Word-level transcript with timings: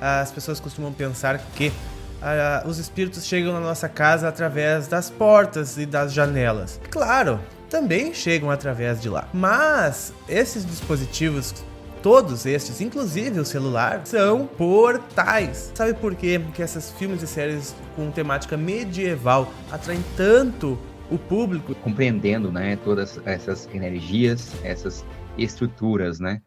as 0.00 0.30
pessoas 0.30 0.60
costumam 0.60 0.92
pensar 0.92 1.38
que 1.54 1.68
uh, 1.68 2.68
os 2.68 2.78
espíritos 2.78 3.24
chegam 3.24 3.52
na 3.52 3.60
nossa 3.60 3.88
casa 3.88 4.28
através 4.28 4.86
das 4.86 5.10
portas 5.10 5.78
e 5.78 5.86
das 5.86 6.12
janelas. 6.12 6.80
Claro, 6.90 7.40
também 7.70 8.14
chegam 8.14 8.50
através 8.50 9.00
de 9.00 9.08
lá. 9.08 9.28
Mas 9.32 10.12
esses 10.28 10.64
dispositivos 10.64 11.54
todos 12.02 12.46
estes, 12.46 12.80
inclusive 12.80 13.40
o 13.40 13.44
celular, 13.44 14.02
são 14.04 14.46
portais. 14.46 15.72
Sabe 15.74 15.92
por 15.94 16.14
quê 16.14 16.40
que 16.54 16.62
essas 16.62 16.92
filmes 16.92 17.20
e 17.20 17.26
séries 17.26 17.74
com 17.96 18.12
temática 18.12 18.56
medieval 18.56 19.52
atraem 19.72 20.04
tanto 20.16 20.78
o 21.10 21.18
público? 21.18 21.74
Compreendendo, 21.74 22.52
né, 22.52 22.78
todas 22.84 23.20
essas 23.24 23.68
energias, 23.74 24.52
essas 24.62 25.04
estruturas, 25.36 26.20
né? 26.20 26.40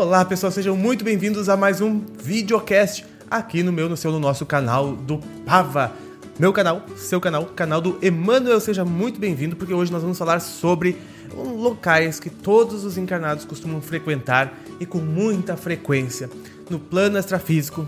Olá, 0.00 0.24
pessoal, 0.24 0.50
sejam 0.50 0.74
muito 0.74 1.04
bem-vindos 1.04 1.50
a 1.50 1.58
mais 1.58 1.82
um 1.82 2.00
videocast 2.00 3.04
aqui 3.30 3.62
no 3.62 3.70
meu, 3.70 3.86
no 3.86 3.98
seu, 3.98 4.10
no 4.10 4.18
nosso 4.18 4.46
canal 4.46 4.96
do 4.96 5.18
Pava. 5.44 5.92
Meu 6.38 6.54
canal, 6.54 6.82
seu 6.96 7.20
canal, 7.20 7.44
canal 7.44 7.82
do 7.82 7.98
Emanuel, 8.00 8.58
seja 8.60 8.82
muito 8.82 9.20
bem-vindo, 9.20 9.56
porque 9.56 9.74
hoje 9.74 9.92
nós 9.92 10.00
vamos 10.00 10.16
falar 10.16 10.40
sobre 10.40 10.96
locais 11.34 12.18
que 12.18 12.30
todos 12.30 12.82
os 12.82 12.96
encarnados 12.96 13.44
costumam 13.44 13.82
frequentar 13.82 14.54
e 14.80 14.86
com 14.86 14.96
muita 14.96 15.54
frequência 15.54 16.30
no 16.70 16.78
plano 16.78 17.18
extrafísico. 17.18 17.86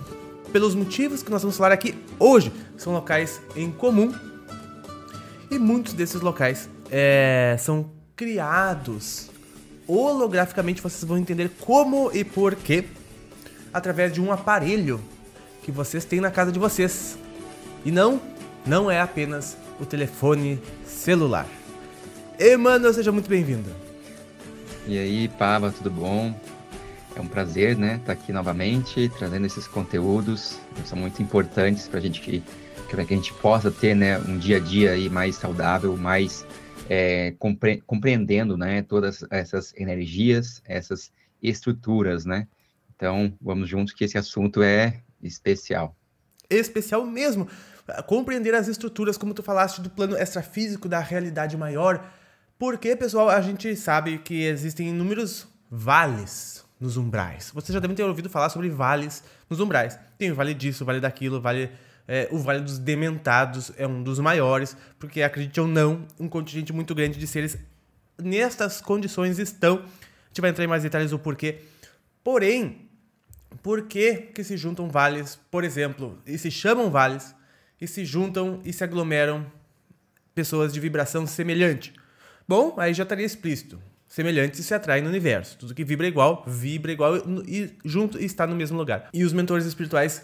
Pelos 0.53 0.75
motivos 0.75 1.23
que 1.23 1.31
nós 1.31 1.41
vamos 1.41 1.57
falar 1.57 1.73
aqui 1.73 1.95
hoje, 2.19 2.53
são 2.77 2.93
locais 2.93 3.41
em 3.57 3.71
comum 3.71 4.13
e 5.51 5.59
muitos 5.59 5.95
desses 5.95 6.21
locais 6.21 6.69
é, 6.91 7.57
são 7.59 7.91
criados 8.15 9.32
holograficamente 9.87 10.81
vocês 10.81 11.05
vão 11.05 11.19
entender 11.19 11.51
como 11.61 12.11
e 12.13 12.25
por 12.25 12.55
quê 12.55 12.85
através 13.73 14.13
de 14.13 14.21
um 14.21 14.33
aparelho 14.33 15.01
que 15.63 15.73
vocês 15.73 16.05
têm 16.05 16.21
na 16.21 16.31
casa 16.31 16.53
de 16.53 16.59
vocês. 16.59 17.17
E 17.85 17.91
não, 17.91 18.21
não 18.67 18.91
é 18.91 19.01
apenas 19.01 19.57
o 19.81 19.87
telefone 19.87 20.61
celular. 20.87 21.47
Emmanuel, 22.39 22.93
seja 22.93 23.13
muito 23.13 23.29
bem-vindo. 23.29 23.71
E 24.87 24.99
aí, 24.99 25.29
Pava, 25.29 25.71
tudo 25.71 25.91
bom? 25.91 26.35
É 27.15 27.21
um 27.21 27.27
prazer, 27.27 27.77
né, 27.77 27.95
estar 27.95 28.07
tá 28.07 28.13
aqui 28.13 28.33
novamente, 28.33 29.11
trazendo 29.19 29.47
esses 29.47 29.67
conteúdos, 29.67 30.59
que 30.75 30.89
são 30.89 30.99
muito 30.99 31.23
importantes 31.23 31.87
para 31.87 31.99
a 31.99 32.03
gente 32.03 32.21
que, 32.21 32.43
que 32.89 32.97
a 32.97 33.05
gente 33.05 33.33
possa 33.35 33.71
ter, 33.71 33.95
né, 33.95 34.19
um 34.19 34.39
dia 34.39 34.57
a 34.57 34.61
dia 34.61 34.93
aí 34.93 35.11
mais 35.11 35.37
saudável, 35.37 35.97
mais 35.97 36.45
é, 36.89 37.35
compre 37.39 37.81
compreendendo 37.87 38.57
né, 38.57 38.83
todas 38.83 39.25
essas 39.31 39.73
energias, 39.77 40.63
essas 40.65 41.13
estruturas, 41.43 42.25
né? 42.25 42.47
Então, 42.95 43.33
vamos 43.41 43.69
juntos 43.69 43.93
que 43.93 44.05
esse 44.05 44.17
assunto 44.17 44.63
é 44.63 45.01
especial. 45.23 45.97
Especial 46.49 47.05
mesmo. 47.05 47.49
Compreender 48.07 48.55
as 48.55 48.69
estruturas, 48.69 49.19
como 49.19 49.35
tu 49.35 49.43
falaste, 49.43 49.81
do 49.81 49.91
plano 49.91 50.17
extrafísico, 50.17 50.89
da 50.89 51.01
realidade 51.01 51.57
maior. 51.57 52.09
Porque, 52.59 52.95
pessoal, 52.95 53.29
a 53.29 53.41
gente 53.41 53.75
sabe 53.75 54.19
que 54.19 54.45
existem 54.45 54.91
inúmeros 54.91 55.49
vales 55.69 56.65
nos 56.79 56.97
umbrais. 56.97 57.51
Você 57.55 57.73
já 57.73 57.81
deve 57.81 57.95
ter 57.95 58.05
ouvido 58.05 58.29
falar 58.29 58.51
sobre 58.51 58.69
vales 58.69 59.25
nos 59.49 59.59
umbrais. 59.59 59.99
Tem 60.17 60.31
o 60.31 60.35
vale 60.35 60.55
disso, 60.55 60.85
o 60.85 60.87
vale 60.87 61.01
daquilo, 61.01 61.39
o 61.39 61.41
vale 61.41 61.71
é, 62.07 62.29
o 62.31 62.39
Vale 62.39 62.61
dos 62.61 62.79
Dementados 62.79 63.73
é 63.77 63.87
um 63.87 64.03
dos 64.03 64.19
maiores, 64.19 64.77
porque 64.99 65.23
acredite 65.23 65.61
ou 65.61 65.67
não, 65.67 66.07
um 66.19 66.29
contingente 66.29 66.73
muito 66.73 66.95
grande 66.95 67.19
de 67.19 67.27
seres 67.27 67.59
nestas 68.19 68.81
condições 68.81 69.39
estão. 69.39 69.79
A 69.79 70.29
gente 70.29 70.41
vai 70.41 70.51
entrar 70.51 70.65
em 70.65 70.69
mais 70.69 70.83
detalhes 70.83 71.11
do 71.11 71.19
porquê. 71.19 71.61
Porém, 72.23 72.89
por 73.63 73.83
que, 73.83 74.15
que 74.15 74.45
se 74.45 74.57
juntam 74.57 74.89
vales, 74.89 75.39
por 75.51 75.65
exemplo, 75.65 76.19
e 76.27 76.39
se 76.39 76.51
chamam 76.51 76.91
vales, 76.91 77.35
e 77.81 77.87
se 77.87 78.05
juntam 78.05 78.61
e 78.65 78.73
se 78.73 78.85
aglomeram 78.85 79.45
pessoas 80.35 80.73
de 80.73 80.81
vibração 80.81 81.27
semelhante? 81.27 81.93
Bom, 82.47 82.75
aí 82.79 82.95
já 82.95 83.03
estaria 83.03 83.27
explícito. 83.27 83.81
Semelhantes 84.07 84.65
se 84.65 84.75
atraem 84.75 85.03
no 85.03 85.09
universo. 85.09 85.57
Tudo 85.59 85.75
que 85.75 85.85
vibra 85.85 86.07
igual, 86.07 86.45
vibra 86.47 86.93
igual 86.93 87.17
e 87.47 87.73
junto 87.85 88.19
está 88.19 88.47
no 88.47 88.55
mesmo 88.55 88.77
lugar. 88.77 89.09
E 89.13 89.25
os 89.25 89.33
mentores 89.33 89.65
espirituais 89.65 90.23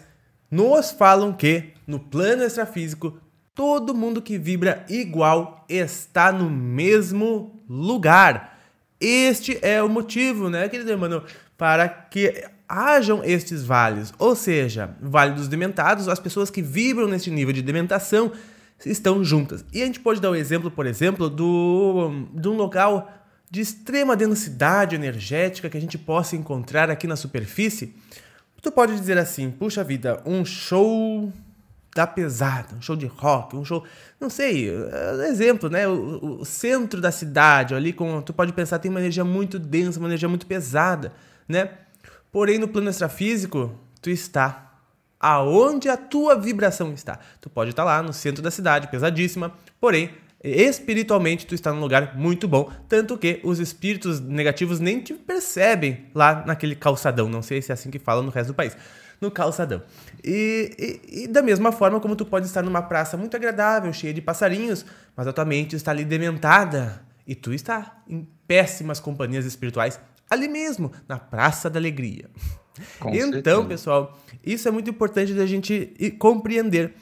nos 0.49 0.91
falam 0.91 1.33
que 1.33 1.73
no 1.85 1.99
plano 1.99 2.43
extrafísico 2.43 3.19
todo 3.53 3.93
mundo 3.93 4.21
que 4.21 4.37
vibra 4.37 4.85
igual 4.89 5.65
está 5.67 6.31
no 6.31 6.49
mesmo 6.49 7.61
lugar. 7.67 8.57
Este 8.99 9.59
é 9.61 9.81
o 9.83 9.89
motivo, 9.89 10.49
né, 10.49 10.67
querido 10.69 10.89
irmão, 10.89 11.23
para 11.57 11.87
que 11.87 12.45
hajam 12.69 13.23
estes 13.23 13.63
vales, 13.63 14.13
ou 14.19 14.35
seja, 14.35 14.95
Vale 15.01 15.33
dos 15.33 15.47
Dementados, 15.47 16.07
as 16.07 16.19
pessoas 16.19 16.51
que 16.51 16.61
vibram 16.61 17.07
neste 17.07 17.31
nível 17.31 17.51
de 17.51 17.61
dementação 17.61 18.31
estão 18.85 19.23
juntas. 19.23 19.65
E 19.73 19.81
a 19.81 19.85
gente 19.85 19.99
pode 19.99 20.21
dar 20.21 20.29
o 20.29 20.35
exemplo, 20.35 20.69
por 20.69 20.85
exemplo, 20.85 21.29
do, 21.29 22.27
de 22.33 22.47
um 22.47 22.53
local 22.53 23.11
de 23.49 23.61
extrema 23.61 24.15
densidade 24.15 24.95
energética 24.95 25.69
que 25.69 25.77
a 25.77 25.81
gente 25.81 25.97
possa 25.97 26.35
encontrar 26.35 26.89
aqui 26.91 27.07
na 27.07 27.15
superfície, 27.15 27.95
Tu 28.61 28.71
pode 28.71 28.95
dizer 28.95 29.17
assim, 29.17 29.49
puxa 29.51 29.83
vida, 29.83 30.21
um 30.25 30.43
show 30.43 31.31
da 31.95 32.05
pesada, 32.05 32.75
um 32.75 32.81
show 32.81 32.95
de 32.95 33.05
rock, 33.05 33.55
um 33.55 33.65
show, 33.65 33.83
não 34.19 34.29
sei, 34.29 34.69
é, 34.69 35.27
exemplo, 35.27 35.69
né? 35.69 35.87
O, 35.87 36.39
o, 36.41 36.45
centro 36.45 37.01
da 37.01 37.11
cidade, 37.11 37.73
ali 37.73 37.91
com, 37.91 38.21
tu 38.21 38.33
pode 38.33 38.53
pensar 38.53 38.79
tem 38.79 38.91
uma 38.91 38.99
energia 38.99 39.23
muito 39.23 39.57
densa, 39.57 39.99
uma 39.99 40.07
energia 40.07 40.29
muito 40.29 40.45
pesada, 40.45 41.11
né? 41.47 41.69
Porém 42.31 42.59
no 42.59 42.67
plano 42.67 42.89
extrafísico, 42.89 43.73
tu 44.01 44.09
está 44.09 44.69
aonde 45.19 45.89
a 45.89 45.97
tua 45.97 46.35
vibração 46.39 46.93
está. 46.93 47.19
Tu 47.41 47.49
pode 47.49 47.71
estar 47.71 47.83
lá 47.83 48.01
no 48.01 48.13
centro 48.13 48.41
da 48.41 48.51
cidade, 48.51 48.87
pesadíssima, 48.87 49.51
porém 49.79 50.11
espiritualmente 50.43 51.45
tu 51.45 51.53
está 51.53 51.73
num 51.73 51.79
lugar 51.79 52.15
muito 52.15 52.47
bom, 52.47 52.71
tanto 52.87 53.17
que 53.17 53.39
os 53.43 53.59
espíritos 53.59 54.19
negativos 54.19 54.79
nem 54.79 55.01
te 55.01 55.13
percebem 55.13 56.05
lá 56.15 56.45
naquele 56.45 56.75
calçadão, 56.75 57.27
não 57.27 57.41
sei 57.41 57.61
se 57.61 57.71
é 57.71 57.73
assim 57.73 57.89
que 57.89 57.99
falam 57.99 58.23
no 58.23 58.31
resto 58.31 58.49
do 58.49 58.53
país, 58.53 58.75
no 59.19 59.29
calçadão. 59.29 59.81
E, 60.23 60.99
e, 61.11 61.23
e, 61.23 61.27
da 61.27 61.41
mesma 61.41 61.71
forma 61.71 61.99
como 61.99 62.15
tu 62.15 62.25
pode 62.25 62.45
estar 62.45 62.61
numa 62.61 62.81
praça 62.81 63.17
muito 63.17 63.35
agradável, 63.35 63.91
cheia 63.91 64.13
de 64.13 64.21
passarinhos, 64.21 64.85
mas 65.15 65.27
a 65.27 65.33
tua 65.33 65.45
mente 65.45 65.75
está 65.75 65.91
ali 65.91 66.05
dementada 66.05 67.01
e 67.27 67.35
tu 67.35 67.53
está 67.53 68.01
em 68.07 68.27
péssimas 68.47 68.99
companhias 68.99 69.45
espirituais 69.45 69.99
ali 70.29 70.47
mesmo, 70.47 70.91
na 71.07 71.17
Praça 71.17 71.69
da 71.69 71.79
Alegria. 71.79 72.29
Com 72.99 73.09
então, 73.09 73.31
certeza. 73.31 73.63
pessoal, 73.65 74.19
isso 74.45 74.67
é 74.67 74.71
muito 74.71 74.89
importante 74.89 75.33
da 75.33 75.45
gente 75.45 76.15
compreender. 76.17 76.93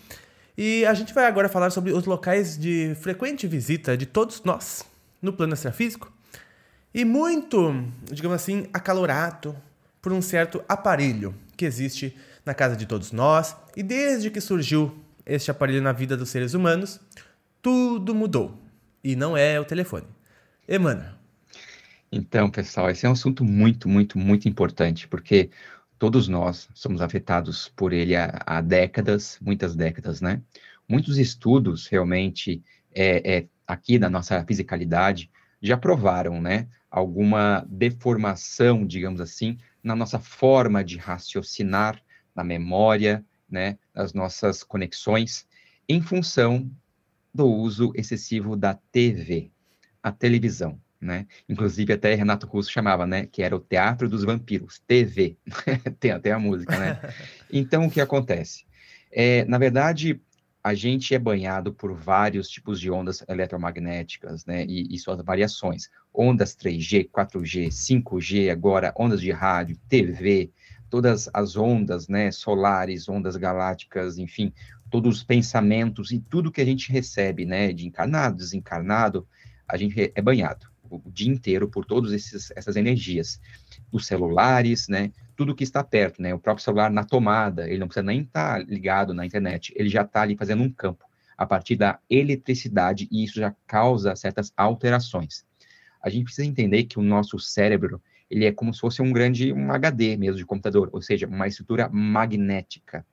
E 0.57 0.83
a 0.87 0.93
gente 0.95 1.13
vai 1.13 1.25
agora 1.25 1.47
falar 1.47 1.69
sobre 1.69 1.91
os 1.93 2.05
locais 2.05 2.57
de 2.57 2.95
frequente 2.95 3.45
visita 3.45 3.95
de 3.95 4.07
todos 4.07 4.41
nós 4.43 4.83
no 5.21 5.31
plano 5.31 5.53
extrafísico 5.53 6.11
e 6.91 7.05
muito, 7.05 7.85
digamos 8.11 8.41
assim, 8.41 8.65
acalorado 8.73 9.55
por 10.01 10.11
um 10.11 10.19
certo 10.19 10.63
aparelho 10.67 11.35
que 11.55 11.63
existe 11.63 12.17
na 12.43 12.55
casa 12.55 12.75
de 12.75 12.87
todos 12.87 13.11
nós 13.11 13.55
e 13.75 13.83
desde 13.83 14.31
que 14.31 14.41
surgiu 14.41 14.97
este 15.27 15.51
aparelho 15.51 15.81
na 15.81 15.91
vida 15.91 16.17
dos 16.17 16.29
seres 16.29 16.55
humanos, 16.55 16.99
tudo 17.61 18.15
mudou. 18.15 18.57
E 19.03 19.15
não 19.15 19.37
é 19.37 19.59
o 19.59 19.65
telefone. 19.65 20.07
Emmanuel. 20.67 21.13
Então, 22.11 22.49
pessoal, 22.49 22.89
esse 22.89 23.05
é 23.05 23.09
um 23.09 23.11
assunto 23.11 23.43
muito, 23.43 23.87
muito, 23.87 24.17
muito 24.17 24.49
importante, 24.49 25.07
porque 25.07 25.51
todos 25.99 26.27
nós 26.27 26.69
somos 26.73 27.01
afetados 27.01 27.69
por 27.75 27.93
ele 27.93 28.15
há, 28.15 28.41
há 28.45 28.61
décadas, 28.61 29.37
muitas 29.41 29.75
décadas, 29.75 30.21
né? 30.21 30.41
Muitos 30.87 31.17
estudos 31.17 31.87
realmente 31.87 32.63
é, 32.93 33.37
é, 33.37 33.47
aqui 33.65 33.99
da 33.99 34.09
nossa 34.09 34.43
fisicalidade 34.45 35.29
já 35.61 35.75
provaram, 35.77 36.41
né? 36.41 36.67
Alguma 36.89 37.65
deformação, 37.67 38.85
digamos 38.85 39.19
assim, 39.19 39.57
na 39.83 39.95
nossa 39.95 40.19
forma 40.19 40.83
de 40.83 40.97
raciocinar, 40.97 42.01
na 42.35 42.43
memória, 42.43 43.25
né? 43.49 43.77
Nas 43.93 44.13
nossas 44.13 44.63
conexões, 44.63 45.47
em 45.89 46.01
função 46.01 46.69
do 47.33 47.47
uso 47.47 47.91
excessivo 47.95 48.55
da 48.55 48.73
TV, 48.91 49.51
a 50.01 50.11
televisão 50.11 50.79
né? 51.07 51.25
Inclusive 51.47 51.93
até 51.93 52.13
Renato 52.13 52.45
Russo 52.45 52.69
chamava, 52.69 53.07
né, 53.07 53.25
que 53.25 53.41
era 53.41 53.55
o 53.55 53.59
teatro 53.59 54.09
dos 54.09 54.23
vampiros, 54.23 54.79
TV. 54.85 55.37
Tem 55.99 56.11
até 56.11 56.31
a 56.31 56.37
música, 56.37 56.77
né? 56.77 56.99
Então 57.49 57.85
o 57.85 57.89
que 57.89 58.01
acontece? 58.01 58.65
É, 59.09 59.45
na 59.45 59.57
verdade, 59.57 60.21
a 60.61 60.73
gente 60.73 61.15
é 61.15 61.19
banhado 61.19 61.73
por 61.73 61.93
vários 61.93 62.49
tipos 62.49 62.77
de 62.77 62.91
ondas 62.91 63.23
eletromagnéticas, 63.29 64.45
né, 64.45 64.65
e, 64.65 64.93
e 64.93 64.99
suas 64.99 65.23
variações. 65.23 65.89
Ondas 66.13 66.57
3G, 66.57 67.09
4G, 67.09 67.69
5G, 67.69 68.51
agora 68.51 68.93
ondas 68.97 69.21
de 69.21 69.31
rádio, 69.31 69.79
TV, 69.87 70.51
todas 70.89 71.29
as 71.33 71.55
ondas, 71.55 72.09
né, 72.09 72.31
solares, 72.31 73.07
ondas 73.07 73.37
galácticas, 73.37 74.17
enfim, 74.17 74.51
todos 74.89 75.17
os 75.17 75.23
pensamentos 75.23 76.11
e 76.11 76.19
tudo 76.19 76.51
que 76.51 76.59
a 76.59 76.65
gente 76.65 76.91
recebe, 76.91 77.45
né, 77.45 77.71
de 77.71 77.87
encarnado, 77.87 78.35
desencarnado, 78.35 79.25
a 79.65 79.77
gente 79.77 80.11
é 80.13 80.21
banhado 80.21 80.67
o 80.89 81.11
dia 81.11 81.31
inteiro 81.31 81.69
por 81.69 81.85
todas 81.85 82.13
essas 82.13 82.75
energias. 82.75 83.39
os 83.91 84.05
celulares, 84.05 84.87
né? 84.87 85.11
Tudo 85.35 85.55
que 85.55 85.63
está 85.63 85.83
perto, 85.83 86.21
né? 86.21 86.33
O 86.33 86.39
próprio 86.39 86.63
celular 86.63 86.91
na 86.91 87.03
tomada, 87.03 87.69
ele 87.69 87.79
não 87.79 87.87
precisa 87.87 88.03
nem 88.03 88.21
estar 88.21 88.57
tá 88.57 88.65
ligado 88.67 89.13
na 89.13 89.25
internet, 89.25 89.73
ele 89.75 89.89
já 89.89 90.01
está 90.01 90.21
ali 90.21 90.35
fazendo 90.35 90.63
um 90.63 90.71
campo 90.71 91.05
a 91.37 91.45
partir 91.45 91.75
da 91.75 91.99
eletricidade 92.09 93.07
e 93.11 93.23
isso 93.23 93.39
já 93.39 93.55
causa 93.67 94.15
certas 94.15 94.51
alterações. 94.57 95.45
A 96.01 96.09
gente 96.09 96.25
precisa 96.25 96.47
entender 96.47 96.85
que 96.85 96.97
o 96.97 97.03
nosso 97.03 97.37
cérebro, 97.37 98.01
ele 98.29 98.45
é 98.45 98.51
como 98.51 98.73
se 98.73 98.79
fosse 98.79 99.01
um 99.01 99.13
grande 99.13 99.53
um 99.53 99.71
HD 99.71 100.17
mesmo 100.17 100.37
de 100.37 100.45
computador, 100.45 100.89
ou 100.91 101.01
seja, 101.01 101.27
uma 101.27 101.47
estrutura 101.47 101.87
magnética, 101.89 103.05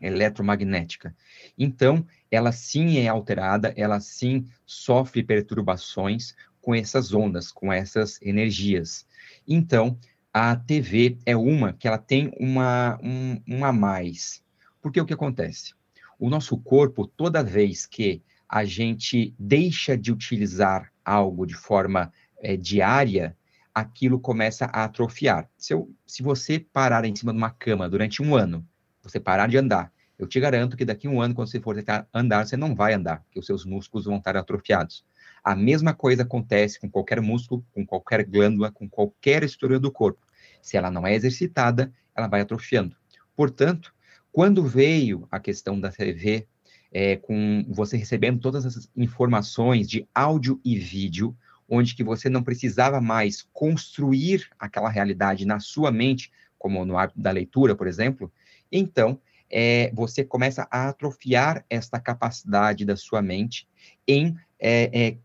eletromagnética. 0.00 1.14
Então, 1.58 2.06
ela 2.30 2.52
sim 2.52 2.98
é 2.98 3.08
alterada, 3.08 3.72
ela 3.76 3.98
sim 4.00 4.44
sofre 4.66 5.22
perturbações 5.22 6.34
com 6.66 6.74
essas 6.74 7.14
ondas, 7.14 7.52
com 7.52 7.72
essas 7.72 8.20
energias. 8.20 9.06
Então, 9.46 9.96
a 10.32 10.56
TV 10.56 11.16
é 11.24 11.36
uma 11.36 11.72
que 11.72 11.86
ela 11.86 11.96
tem 11.96 12.32
uma, 12.40 12.98
um, 13.00 13.40
um 13.46 13.64
a 13.64 13.72
mais. 13.72 14.42
Porque 14.82 15.00
o 15.00 15.06
que 15.06 15.14
acontece? 15.14 15.74
O 16.18 16.28
nosso 16.28 16.58
corpo, 16.58 17.06
toda 17.06 17.40
vez 17.40 17.86
que 17.86 18.20
a 18.48 18.64
gente 18.64 19.32
deixa 19.38 19.96
de 19.96 20.10
utilizar 20.10 20.92
algo 21.04 21.46
de 21.46 21.54
forma 21.54 22.12
é, 22.42 22.56
diária, 22.56 23.36
aquilo 23.72 24.18
começa 24.18 24.64
a 24.64 24.82
atrofiar. 24.82 25.48
Se, 25.56 25.72
eu, 25.72 25.88
se 26.04 26.20
você 26.20 26.58
parar 26.58 27.04
em 27.04 27.14
cima 27.14 27.30
de 27.30 27.38
uma 27.38 27.50
cama 27.50 27.88
durante 27.88 28.20
um 28.20 28.34
ano, 28.34 28.66
você 29.04 29.20
parar 29.20 29.46
de 29.46 29.56
andar, 29.56 29.92
eu 30.18 30.26
te 30.26 30.40
garanto 30.40 30.76
que 30.76 30.84
daqui 30.84 31.06
a 31.06 31.10
um 31.10 31.20
ano, 31.20 31.32
quando 31.32 31.48
você 31.48 31.60
for 31.60 31.76
tentar 31.76 32.08
andar, 32.12 32.44
você 32.44 32.56
não 32.56 32.74
vai 32.74 32.92
andar, 32.92 33.22
porque 33.22 33.38
os 33.38 33.46
seus 33.46 33.64
músculos 33.64 34.06
vão 34.06 34.16
estar 34.16 34.36
atrofiados. 34.36 35.04
A 35.46 35.54
mesma 35.54 35.94
coisa 35.94 36.24
acontece 36.24 36.80
com 36.80 36.90
qualquer 36.90 37.20
músculo, 37.20 37.64
com 37.72 37.86
qualquer 37.86 38.24
glândula, 38.24 38.72
com 38.72 38.88
qualquer 38.88 39.44
estrutura 39.44 39.78
do 39.78 39.92
corpo. 39.92 40.18
Se 40.60 40.76
ela 40.76 40.90
não 40.90 41.06
é 41.06 41.14
exercitada, 41.14 41.92
ela 42.16 42.26
vai 42.26 42.40
atrofiando. 42.40 42.96
Portanto, 43.36 43.94
quando 44.32 44.64
veio 44.64 45.28
a 45.30 45.38
questão 45.38 45.78
da 45.78 45.92
TV, 45.92 46.48
é, 46.90 47.14
com 47.14 47.64
você 47.68 47.96
recebendo 47.96 48.40
todas 48.40 48.66
essas 48.66 48.90
informações 48.96 49.88
de 49.88 50.04
áudio 50.12 50.60
e 50.64 50.76
vídeo, 50.76 51.32
onde 51.68 51.94
que 51.94 52.02
você 52.02 52.28
não 52.28 52.42
precisava 52.42 53.00
mais 53.00 53.46
construir 53.52 54.50
aquela 54.58 54.90
realidade 54.90 55.46
na 55.46 55.60
sua 55.60 55.92
mente, 55.92 56.32
como 56.58 56.84
no 56.84 56.98
hábito 56.98 57.20
da 57.20 57.30
leitura, 57.30 57.76
por 57.76 57.86
exemplo, 57.86 58.32
então 58.72 59.20
é, 59.48 59.92
você 59.94 60.24
começa 60.24 60.66
a 60.72 60.88
atrofiar 60.88 61.64
esta 61.70 62.00
capacidade 62.00 62.84
da 62.84 62.96
sua 62.96 63.22
mente 63.22 63.68
em 64.08 64.36
é, 64.58 64.90
é, 64.92 65.16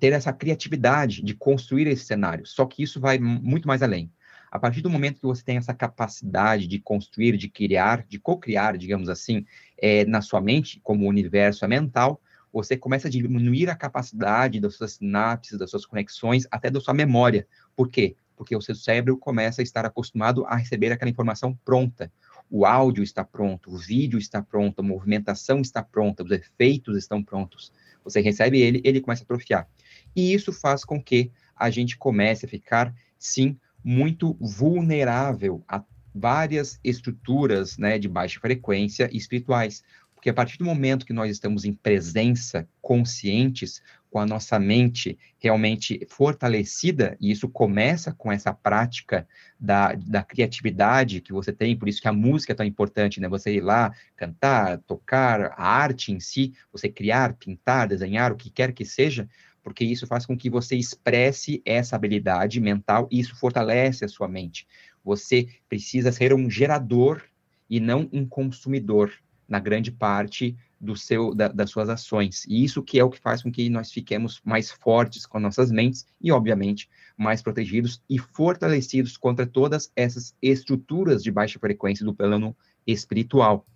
ter 0.00 0.12
essa 0.12 0.32
criatividade 0.32 1.22
de 1.22 1.34
construir 1.34 1.86
esse 1.86 2.04
cenário. 2.04 2.46
Só 2.46 2.64
que 2.66 2.82
isso 2.82 3.00
vai 3.00 3.18
muito 3.18 3.68
mais 3.68 3.82
além. 3.82 4.10
A 4.50 4.58
partir 4.58 4.80
do 4.80 4.88
momento 4.88 5.20
que 5.20 5.26
você 5.26 5.42
tem 5.42 5.56
essa 5.56 5.74
capacidade 5.74 6.66
de 6.66 6.78
construir, 6.78 7.36
de 7.36 7.48
criar, 7.48 8.06
de 8.08 8.18
co-criar, 8.18 8.78
digamos 8.78 9.08
assim, 9.08 9.44
é, 9.76 10.04
na 10.04 10.22
sua 10.22 10.40
mente, 10.40 10.80
como 10.82 11.04
o 11.04 11.08
universo 11.08 11.64
é 11.64 11.68
mental, 11.68 12.20
você 12.52 12.76
começa 12.76 13.08
a 13.08 13.10
diminuir 13.10 13.68
a 13.68 13.76
capacidade 13.76 14.60
das 14.60 14.76
suas 14.76 14.92
sinapses, 14.92 15.58
das 15.58 15.68
suas 15.68 15.84
conexões, 15.84 16.46
até 16.50 16.70
da 16.70 16.80
sua 16.80 16.94
memória. 16.94 17.46
Por 17.74 17.90
quê? 17.90 18.16
Porque 18.34 18.56
o 18.56 18.62
seu 18.62 18.74
cérebro 18.74 19.18
começa 19.18 19.60
a 19.60 19.64
estar 19.64 19.84
acostumado 19.84 20.46
a 20.46 20.56
receber 20.56 20.90
aquela 20.90 21.10
informação 21.10 21.54
pronta. 21.64 22.10
O 22.48 22.64
áudio 22.64 23.02
está 23.02 23.24
pronto, 23.24 23.70
o 23.70 23.76
vídeo 23.76 24.18
está 24.18 24.40
pronto, 24.40 24.80
a 24.80 24.82
movimentação 24.82 25.60
está 25.60 25.82
pronta, 25.82 26.22
os 26.22 26.30
efeitos 26.30 26.96
estão 26.96 27.22
prontos. 27.22 27.72
Você 28.06 28.20
recebe 28.20 28.60
ele, 28.60 28.80
ele 28.84 29.00
começa 29.00 29.22
a 29.22 29.24
atrofiar. 29.24 29.68
E 30.14 30.32
isso 30.32 30.52
faz 30.52 30.84
com 30.84 31.02
que 31.02 31.30
a 31.54 31.70
gente 31.70 31.96
comece 31.96 32.46
a 32.46 32.48
ficar, 32.48 32.94
sim, 33.18 33.58
muito 33.82 34.36
vulnerável 34.40 35.64
a 35.68 35.82
várias 36.14 36.80
estruturas 36.82 37.76
né, 37.76 37.98
de 37.98 38.08
baixa 38.08 38.40
frequência 38.40 39.08
espirituais. 39.12 39.82
Porque 40.26 40.32
a 40.32 40.42
partir 40.42 40.58
do 40.58 40.64
momento 40.64 41.06
que 41.06 41.12
nós 41.12 41.30
estamos 41.30 41.64
em 41.64 41.72
presença, 41.72 42.68
conscientes, 42.82 43.80
com 44.10 44.18
a 44.18 44.26
nossa 44.26 44.58
mente 44.58 45.16
realmente 45.38 46.04
fortalecida, 46.08 47.16
e 47.20 47.30
isso 47.30 47.48
começa 47.48 48.12
com 48.12 48.32
essa 48.32 48.52
prática 48.52 49.24
da, 49.60 49.92
da 49.92 50.24
criatividade 50.24 51.20
que 51.20 51.32
você 51.32 51.52
tem, 51.52 51.78
por 51.78 51.88
isso 51.88 52.02
que 52.02 52.08
a 52.08 52.12
música 52.12 52.52
é 52.52 52.56
tão 52.56 52.66
importante, 52.66 53.20
né? 53.20 53.28
Você 53.28 53.54
ir 53.54 53.60
lá, 53.60 53.92
cantar, 54.16 54.78
tocar, 54.78 55.54
a 55.56 55.64
arte 55.64 56.10
em 56.10 56.18
si, 56.18 56.54
você 56.72 56.88
criar, 56.88 57.34
pintar, 57.34 57.86
desenhar, 57.86 58.32
o 58.32 58.36
que 58.36 58.50
quer 58.50 58.72
que 58.72 58.84
seja, 58.84 59.28
porque 59.62 59.84
isso 59.84 60.08
faz 60.08 60.26
com 60.26 60.36
que 60.36 60.50
você 60.50 60.74
expresse 60.74 61.62
essa 61.64 61.94
habilidade 61.94 62.60
mental 62.60 63.06
e 63.12 63.20
isso 63.20 63.36
fortalece 63.36 64.04
a 64.04 64.08
sua 64.08 64.26
mente. 64.26 64.66
Você 65.04 65.46
precisa 65.68 66.10
ser 66.10 66.34
um 66.34 66.50
gerador 66.50 67.22
e 67.70 67.78
não 67.78 68.08
um 68.12 68.26
consumidor 68.26 69.12
na 69.48 69.58
grande 69.58 69.90
parte 69.90 70.56
do 70.80 70.94
seu 70.94 71.34
da, 71.34 71.48
das 71.48 71.70
suas 71.70 71.88
ações. 71.88 72.44
E 72.46 72.62
isso 72.64 72.82
que 72.82 72.98
é 72.98 73.04
o 73.04 73.10
que 73.10 73.18
faz 73.18 73.42
com 73.42 73.50
que 73.50 73.68
nós 73.70 73.90
fiquemos 73.90 74.40
mais 74.44 74.70
fortes 74.70 75.24
com 75.26 75.40
nossas 75.40 75.70
mentes 75.70 76.06
e, 76.20 76.30
obviamente, 76.30 76.88
mais 77.16 77.42
protegidos 77.42 78.02
e 78.08 78.18
fortalecidos 78.18 79.16
contra 79.16 79.46
todas 79.46 79.90
essas 79.96 80.34
estruturas 80.42 81.22
de 81.22 81.30
baixa 81.30 81.58
frequência 81.58 82.04
do 82.04 82.14
plano 82.14 82.54
espiritual. 82.86 83.66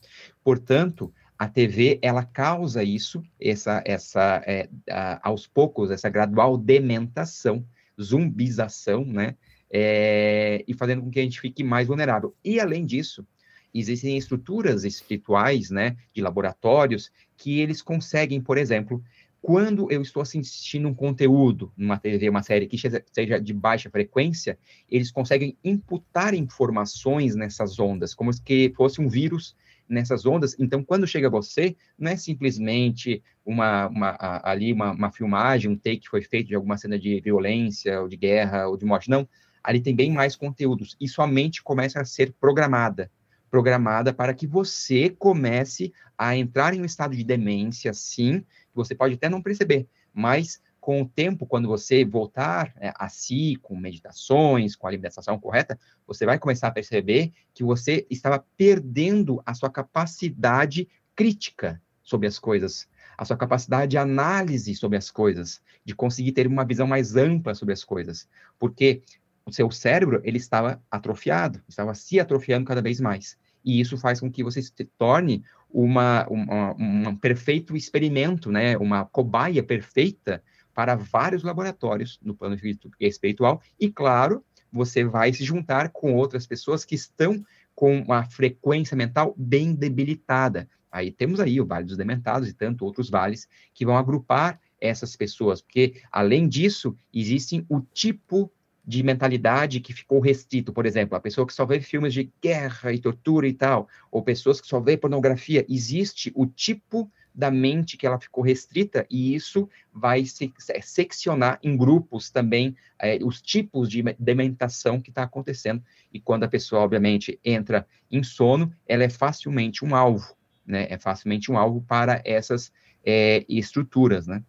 Portanto, 0.44 1.12
a 1.38 1.48
TV 1.48 1.98
ela 2.02 2.22
causa 2.22 2.82
isso, 2.84 3.22
essa, 3.40 3.82
essa 3.86 4.42
é, 4.46 4.68
a, 4.90 5.28
aos 5.28 5.46
poucos, 5.46 5.90
essa 5.90 6.10
gradual 6.10 6.58
dementação, 6.58 7.64
zumbização, 8.00 9.04
né? 9.04 9.36
É, 9.72 10.64
e 10.66 10.74
fazendo 10.74 11.00
com 11.00 11.10
que 11.10 11.20
a 11.20 11.22
gente 11.22 11.40
fique 11.40 11.62
mais 11.62 11.86
vulnerável. 11.86 12.34
E 12.44 12.58
além 12.58 12.84
disso, 12.84 13.24
existem 13.72 14.16
estruturas 14.16 14.84
espirituais, 14.84 15.70
né, 15.70 15.96
de 16.14 16.20
laboratórios, 16.20 17.10
que 17.36 17.60
eles 17.60 17.82
conseguem, 17.82 18.40
por 18.40 18.58
exemplo, 18.58 19.02
quando 19.40 19.90
eu 19.90 20.02
estou 20.02 20.20
assistindo 20.20 20.86
um 20.86 20.94
conteúdo 20.94 21.72
numa 21.76 21.98
TV, 21.98 22.28
uma 22.28 22.42
série 22.42 22.66
que 22.66 22.76
seja 22.76 23.40
de 23.40 23.54
baixa 23.54 23.88
frequência, 23.88 24.58
eles 24.88 25.10
conseguem 25.10 25.56
imputar 25.64 26.34
informações 26.34 27.34
nessas 27.34 27.78
ondas, 27.78 28.14
como 28.14 28.32
se 28.32 28.72
fosse 28.76 29.00
um 29.00 29.08
vírus 29.08 29.56
nessas 29.88 30.26
ondas. 30.26 30.54
Então, 30.58 30.84
quando 30.84 31.06
chega 31.06 31.28
a 31.28 31.30
você, 31.30 31.74
não 31.98 32.10
é 32.10 32.16
simplesmente 32.16 33.22
uma, 33.44 33.88
uma 33.88 34.16
ali 34.44 34.72
uma, 34.72 34.92
uma, 34.92 35.10
filmagem, 35.10 35.70
um 35.70 35.76
take 35.76 36.00
que 36.00 36.08
foi 36.08 36.22
feito 36.22 36.48
de 36.48 36.54
alguma 36.54 36.76
cena 36.76 36.98
de 36.98 37.20
violência, 37.20 38.00
ou 38.00 38.08
de 38.08 38.16
guerra, 38.16 38.68
ou 38.68 38.76
de 38.76 38.84
morte. 38.84 39.08
Não. 39.08 39.26
Ali 39.64 39.80
tem 39.80 39.94
bem 39.94 40.12
mais 40.12 40.36
conteúdos. 40.36 40.96
E 41.00 41.08
sua 41.08 41.26
mente 41.26 41.62
começa 41.62 42.00
a 42.00 42.04
ser 42.04 42.32
programada 42.38 43.10
programada 43.50 44.12
para 44.12 44.32
que 44.32 44.46
você 44.46 45.10
comece 45.10 45.92
a 46.16 46.36
entrar 46.36 46.74
em 46.74 46.80
um 46.80 46.84
estado 46.84 47.16
de 47.16 47.24
demência, 47.24 47.92
sim, 47.92 48.44
você 48.74 48.94
pode 48.94 49.14
até 49.14 49.28
não 49.28 49.42
perceber, 49.42 49.88
mas 50.14 50.60
com 50.80 51.02
o 51.02 51.08
tempo, 51.08 51.46
quando 51.46 51.68
você 51.68 52.04
voltar 52.04 52.72
é, 52.76 52.92
a 52.96 53.08
si, 53.08 53.56
com 53.60 53.76
meditações, 53.76 54.74
com 54.74 54.86
a 54.86 54.90
alimentação 54.90 55.38
correta, 55.38 55.78
você 56.06 56.24
vai 56.24 56.38
começar 56.38 56.68
a 56.68 56.72
perceber 56.72 57.32
que 57.52 57.62
você 57.62 58.06
estava 58.08 58.44
perdendo 58.56 59.42
a 59.44 59.52
sua 59.52 59.68
capacidade 59.68 60.88
crítica 61.14 61.80
sobre 62.02 62.26
as 62.26 62.38
coisas, 62.38 62.88
a 63.16 63.24
sua 63.26 63.36
capacidade 63.36 63.90
de 63.90 63.98
análise 63.98 64.74
sobre 64.74 64.96
as 64.96 65.10
coisas, 65.10 65.60
de 65.84 65.94
conseguir 65.94 66.32
ter 66.32 66.46
uma 66.46 66.64
visão 66.64 66.86
mais 66.86 67.14
ampla 67.14 67.54
sobre 67.54 67.74
as 67.74 67.84
coisas, 67.84 68.26
porque 68.58 69.02
o 69.44 69.52
seu 69.52 69.70
cérebro 69.70 70.20
ele 70.24 70.38
estava 70.38 70.82
atrofiado, 70.90 71.62
estava 71.68 71.94
se 71.94 72.18
atrofiando 72.18 72.64
cada 72.64 72.80
vez 72.80 73.00
mais. 73.00 73.36
E 73.64 73.80
isso 73.80 73.96
faz 73.96 74.20
com 74.20 74.30
que 74.30 74.42
você 74.42 74.62
se 74.62 74.72
torne 74.98 75.42
uma, 75.68 76.26
uma, 76.28 76.74
um 76.78 77.16
perfeito 77.16 77.76
experimento, 77.76 78.50
né? 78.50 78.76
uma 78.76 79.04
cobaia 79.04 79.62
perfeita 79.62 80.42
para 80.74 80.94
vários 80.96 81.42
laboratórios 81.42 82.18
no 82.22 82.34
plano 82.34 82.56
espiritual 82.98 83.60
e, 83.78 83.90
claro, 83.90 84.44
você 84.72 85.04
vai 85.04 85.32
se 85.32 85.44
juntar 85.44 85.90
com 85.90 86.14
outras 86.14 86.46
pessoas 86.46 86.84
que 86.84 86.94
estão 86.94 87.44
com 87.74 88.00
uma 88.00 88.24
frequência 88.24 88.96
mental 88.96 89.34
bem 89.36 89.74
debilitada. 89.74 90.68
Aí 90.90 91.10
temos 91.10 91.40
aí 91.40 91.60
o 91.60 91.66
Vale 91.66 91.86
dos 91.86 91.96
Dementados 91.96 92.48
e 92.48 92.52
tanto 92.52 92.84
outros 92.84 93.08
vales 93.08 93.48
que 93.72 93.84
vão 93.84 93.96
agrupar 93.96 94.60
essas 94.80 95.14
pessoas, 95.14 95.60
porque 95.60 96.00
além 96.10 96.48
disso, 96.48 96.96
existem 97.12 97.64
o 97.68 97.80
tipo 97.80 98.50
de 98.84 99.02
mentalidade 99.02 99.80
que 99.80 99.92
ficou 99.92 100.20
restrito, 100.20 100.72
por 100.72 100.86
exemplo, 100.86 101.16
a 101.16 101.20
pessoa 101.20 101.46
que 101.46 101.52
só 101.52 101.64
vê 101.64 101.80
filmes 101.80 102.14
de 102.14 102.32
guerra 102.42 102.92
e 102.92 102.98
tortura 102.98 103.46
e 103.46 103.52
tal, 103.52 103.88
ou 104.10 104.22
pessoas 104.22 104.60
que 104.60 104.66
só 104.66 104.80
vê 104.80 104.96
pornografia, 104.96 105.64
existe 105.68 106.32
o 106.34 106.46
tipo 106.46 107.10
da 107.34 107.50
mente 107.50 107.96
que 107.96 108.06
ela 108.06 108.18
ficou 108.18 108.42
restrita, 108.42 109.06
e 109.08 109.34
isso 109.34 109.68
vai 109.92 110.24
se, 110.24 110.52
seccionar 110.82 111.58
em 111.62 111.76
grupos 111.76 112.30
também 112.30 112.76
é, 112.98 113.18
os 113.22 113.40
tipos 113.40 113.88
de 113.88 114.02
dementação 114.18 115.00
que 115.00 115.10
está 115.10 115.22
acontecendo. 115.22 115.82
E 116.12 116.20
quando 116.20 116.44
a 116.44 116.48
pessoa, 116.48 116.82
obviamente, 116.82 117.38
entra 117.44 117.86
em 118.10 118.22
sono, 118.22 118.72
ela 118.86 119.04
é 119.04 119.08
facilmente 119.08 119.84
um 119.84 119.94
alvo, 119.94 120.36
né? 120.66 120.86
É 120.90 120.98
facilmente 120.98 121.50
um 121.50 121.56
alvo 121.56 121.82
para 121.82 122.20
essas 122.24 122.72
é, 123.04 123.44
estruturas, 123.48 124.26
né? 124.26 124.42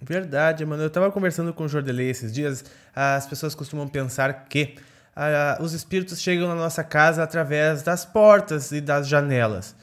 Verdade, 0.00 0.64
mano. 0.64 0.82
Eu 0.82 0.88
estava 0.88 1.10
conversando 1.10 1.52
com 1.52 1.64
o 1.64 1.68
Jordelei 1.68 2.10
esses 2.10 2.32
dias. 2.32 2.64
As 2.94 3.26
pessoas 3.26 3.54
costumam 3.54 3.88
pensar 3.88 4.46
que 4.48 4.76
uh, 5.16 5.62
os 5.62 5.72
espíritos 5.72 6.20
chegam 6.20 6.48
na 6.48 6.54
nossa 6.54 6.84
casa 6.84 7.22
através 7.22 7.82
das 7.82 8.04
portas 8.04 8.70
e 8.70 8.80
das 8.80 9.08
janelas. 9.08 9.74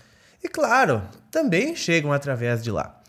E 0.44 0.48
claro, 0.48 1.02
também 1.30 1.76
chegam 1.76 2.14
através 2.14 2.64
de 2.64 2.72
lá. 2.72 3.02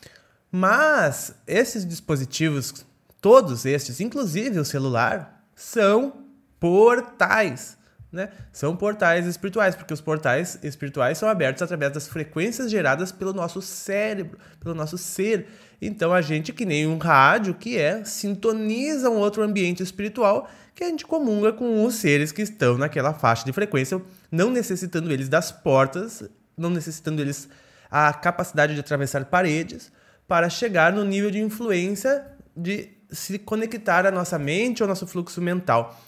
Mas 0.50 1.34
esses 1.46 1.86
dispositivos, 1.86 2.84
todos 3.20 3.64
estes, 3.66 4.00
inclusive 4.00 4.58
o 4.58 4.64
celular, 4.64 5.44
são 5.54 6.24
portais. 6.58 7.75
Né? 8.12 8.30
São 8.52 8.76
portais 8.76 9.26
espirituais, 9.26 9.74
porque 9.74 9.92
os 9.92 10.00
portais 10.00 10.58
espirituais 10.62 11.18
são 11.18 11.28
abertos 11.28 11.62
através 11.62 11.92
das 11.92 12.08
frequências 12.08 12.70
geradas 12.70 13.10
pelo 13.12 13.32
nosso 13.32 13.60
cérebro, 13.60 14.38
pelo 14.60 14.74
nosso 14.74 14.96
ser. 14.96 15.48
Então 15.82 16.12
a 16.12 16.22
gente, 16.22 16.52
que 16.52 16.64
nem 16.64 16.86
um 16.86 16.98
rádio 16.98 17.54
que 17.54 17.76
é, 17.76 18.04
sintoniza 18.04 19.10
um 19.10 19.16
outro 19.16 19.42
ambiente 19.42 19.82
espiritual 19.82 20.48
que 20.74 20.84
a 20.84 20.88
gente 20.88 21.06
comunga 21.06 21.52
com 21.52 21.84
os 21.84 21.94
seres 21.94 22.30
que 22.30 22.42
estão 22.42 22.76
naquela 22.76 23.14
faixa 23.14 23.44
de 23.44 23.52
frequência, 23.52 24.00
não 24.30 24.50
necessitando 24.50 25.10
eles 25.10 25.26
das 25.26 25.50
portas, 25.50 26.22
não 26.56 26.68
necessitando 26.68 27.22
eles 27.22 27.48
a 27.90 28.12
capacidade 28.12 28.74
de 28.74 28.80
atravessar 28.80 29.24
paredes 29.24 29.90
para 30.28 30.50
chegar 30.50 30.92
no 30.92 31.02
nível 31.02 31.30
de 31.30 31.40
influência 31.40 32.26
de 32.54 32.90
se 33.10 33.38
conectar 33.38 34.04
à 34.04 34.10
nossa 34.10 34.38
mente 34.38 34.82
ou 34.82 34.84
ao 34.84 34.88
nosso 34.88 35.06
fluxo 35.06 35.40
mental. 35.40 35.98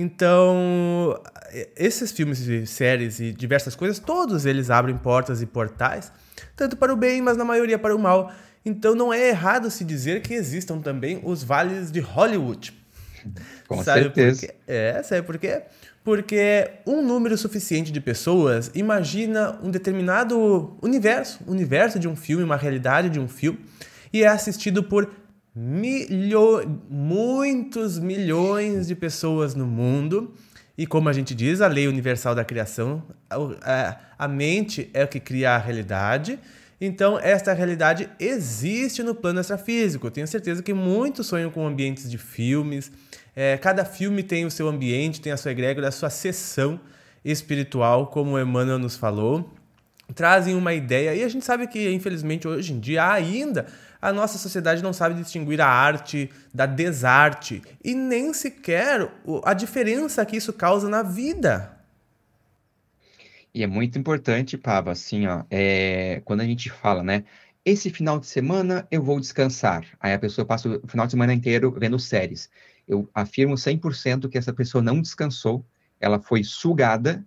Então, 0.00 1.20
esses 1.74 2.12
filmes 2.12 2.38
e 2.46 2.64
séries 2.68 3.18
e 3.18 3.32
diversas 3.32 3.74
coisas, 3.74 3.98
todos 3.98 4.46
eles 4.46 4.70
abrem 4.70 4.96
portas 4.96 5.42
e 5.42 5.46
portais, 5.46 6.12
tanto 6.54 6.76
para 6.76 6.92
o 6.92 6.96
bem, 6.96 7.20
mas 7.20 7.36
na 7.36 7.44
maioria 7.44 7.76
para 7.76 7.96
o 7.96 7.98
mal. 7.98 8.32
Então, 8.64 8.94
não 8.94 9.12
é 9.12 9.28
errado 9.28 9.68
se 9.72 9.82
dizer 9.82 10.22
que 10.22 10.34
existam 10.34 10.78
também 10.78 11.20
os 11.24 11.42
vales 11.42 11.90
de 11.90 11.98
Hollywood. 11.98 12.72
Com 13.66 13.82
sabe 13.82 14.02
certeza. 14.02 14.46
Por 14.46 14.46
quê? 14.46 14.54
É, 14.68 15.02
sabe 15.02 15.22
por 15.22 15.36
quê? 15.36 15.62
Porque 16.04 16.70
um 16.86 17.04
número 17.04 17.36
suficiente 17.36 17.90
de 17.90 18.00
pessoas 18.00 18.70
imagina 18.76 19.58
um 19.64 19.68
determinado 19.68 20.78
universo, 20.80 21.40
universo 21.44 21.98
de 21.98 22.06
um 22.06 22.14
filme, 22.14 22.44
uma 22.44 22.56
realidade 22.56 23.10
de 23.10 23.18
um 23.18 23.26
filme, 23.26 23.58
e 24.12 24.22
é 24.22 24.28
assistido 24.28 24.84
por 24.84 25.10
milho... 25.58 26.80
muitos 26.88 27.98
milhões 27.98 28.86
de 28.86 28.94
pessoas 28.94 29.54
no 29.54 29.66
mundo. 29.66 30.32
E 30.76 30.86
como 30.86 31.08
a 31.08 31.12
gente 31.12 31.34
diz, 31.34 31.60
a 31.60 31.66
lei 31.66 31.88
universal 31.88 32.34
da 32.34 32.44
criação, 32.44 33.02
a, 33.28 33.96
a 34.16 34.28
mente 34.28 34.88
é 34.94 35.02
o 35.02 35.08
que 35.08 35.18
cria 35.18 35.50
a 35.50 35.58
realidade. 35.58 36.38
Então, 36.80 37.18
esta 37.18 37.52
realidade 37.52 38.08
existe 38.20 39.02
no 39.02 39.12
plano 39.12 39.40
extrafísico. 39.40 40.08
Tenho 40.10 40.28
certeza 40.28 40.62
que 40.62 40.72
muitos 40.72 41.26
sonham 41.26 41.50
com 41.50 41.66
ambientes 41.66 42.08
de 42.08 42.16
filmes, 42.16 42.92
é, 43.34 43.56
cada 43.56 43.84
filme 43.84 44.22
tem 44.22 44.44
o 44.44 44.50
seu 44.50 44.68
ambiente, 44.68 45.20
tem 45.20 45.32
a 45.32 45.36
sua 45.36 45.50
egrégora, 45.50 45.88
a 45.88 45.92
sua 45.92 46.10
sessão 46.10 46.80
espiritual, 47.24 48.06
como 48.06 48.38
Emmanuel 48.38 48.78
nos 48.78 48.96
falou. 48.96 49.52
Trazem 50.14 50.54
uma 50.54 50.72
ideia, 50.72 51.14
e 51.14 51.22
a 51.22 51.28
gente 51.28 51.44
sabe 51.44 51.66
que, 51.66 51.90
infelizmente, 51.90 52.48
hoje 52.48 52.72
em 52.72 52.80
dia 52.80 53.10
ainda 53.10 53.66
a 54.00 54.12
nossa 54.12 54.38
sociedade 54.38 54.82
não 54.82 54.92
sabe 54.92 55.14
distinguir 55.20 55.60
a 55.60 55.66
arte 55.66 56.30
da 56.52 56.66
desarte 56.66 57.62
e 57.84 57.94
nem 57.94 58.32
sequer 58.32 59.10
a 59.44 59.52
diferença 59.52 60.24
que 60.24 60.36
isso 60.36 60.52
causa 60.52 60.88
na 60.88 61.02
vida. 61.02 61.76
E 63.52 63.62
é 63.62 63.66
muito 63.66 63.98
importante, 63.98 64.56
Pava, 64.56 64.92
assim, 64.92 65.26
ó, 65.26 65.44
é, 65.50 66.22
quando 66.24 66.40
a 66.40 66.44
gente 66.44 66.70
fala, 66.70 67.02
né? 67.02 67.24
Esse 67.64 67.90
final 67.90 68.18
de 68.18 68.26
semana 68.26 68.86
eu 68.90 69.02
vou 69.02 69.20
descansar. 69.20 69.84
Aí 70.00 70.14
a 70.14 70.18
pessoa 70.18 70.44
passa 70.44 70.68
o 70.82 70.86
final 70.86 71.06
de 71.06 71.12
semana 71.12 71.34
inteiro 71.34 71.74
vendo 71.78 71.98
séries 71.98 72.48
eu 72.88 73.08
afirmo 73.14 73.54
100% 73.54 74.28
que 74.28 74.38
essa 74.38 74.52
pessoa 74.52 74.82
não 74.82 75.02
descansou, 75.02 75.64
ela 76.00 76.18
foi 76.18 76.42
sugada 76.42 77.24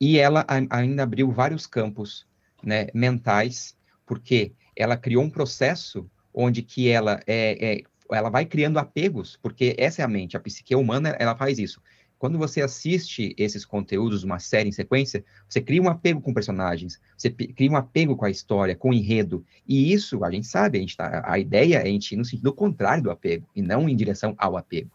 e 0.00 0.18
ela 0.18 0.44
ainda 0.70 1.02
abriu 1.02 1.30
vários 1.30 1.66
campos 1.66 2.26
né, 2.62 2.88
mentais, 2.94 3.76
porque 4.06 4.52
ela 4.76 4.96
criou 4.96 5.22
um 5.22 5.30
processo 5.30 6.08
onde 6.32 6.62
que 6.62 6.88
ela 6.88 7.20
é, 7.26 7.74
é, 7.74 7.82
ela 8.10 8.28
vai 8.28 8.44
criando 8.44 8.78
apegos, 8.78 9.38
porque 9.40 9.74
essa 9.78 10.02
é 10.02 10.04
a 10.04 10.08
mente, 10.08 10.36
a 10.36 10.40
psique 10.40 10.74
humana, 10.74 11.10
ela 11.18 11.36
faz 11.36 11.58
isso. 11.58 11.80
Quando 12.18 12.38
você 12.38 12.62
assiste 12.62 13.34
esses 13.36 13.64
conteúdos, 13.64 14.24
uma 14.24 14.38
série 14.38 14.68
em 14.68 14.72
sequência, 14.72 15.24
você 15.48 15.60
cria 15.60 15.82
um 15.82 15.88
apego 15.88 16.20
com 16.20 16.32
personagens, 16.32 16.98
você 17.16 17.28
cria 17.30 17.70
um 17.70 17.76
apego 17.76 18.16
com 18.16 18.24
a 18.24 18.30
história, 18.30 18.74
com 18.74 18.90
o 18.90 18.94
enredo. 18.94 19.44
E 19.66 19.92
isso, 19.92 20.24
a 20.24 20.30
gente 20.30 20.46
sabe, 20.46 20.78
a, 20.78 20.80
gente 20.80 20.96
tá, 20.96 21.22
a 21.26 21.38
ideia 21.38 21.78
é 21.78 21.82
a 21.82 21.86
gente 21.86 22.12
ir 22.12 22.16
no 22.16 22.24
sentido 22.24 22.52
contrário 22.52 23.02
do 23.02 23.10
apego, 23.10 23.46
e 23.54 23.60
não 23.60 23.88
em 23.88 23.96
direção 23.96 24.34
ao 24.38 24.56
apego. 24.56 24.90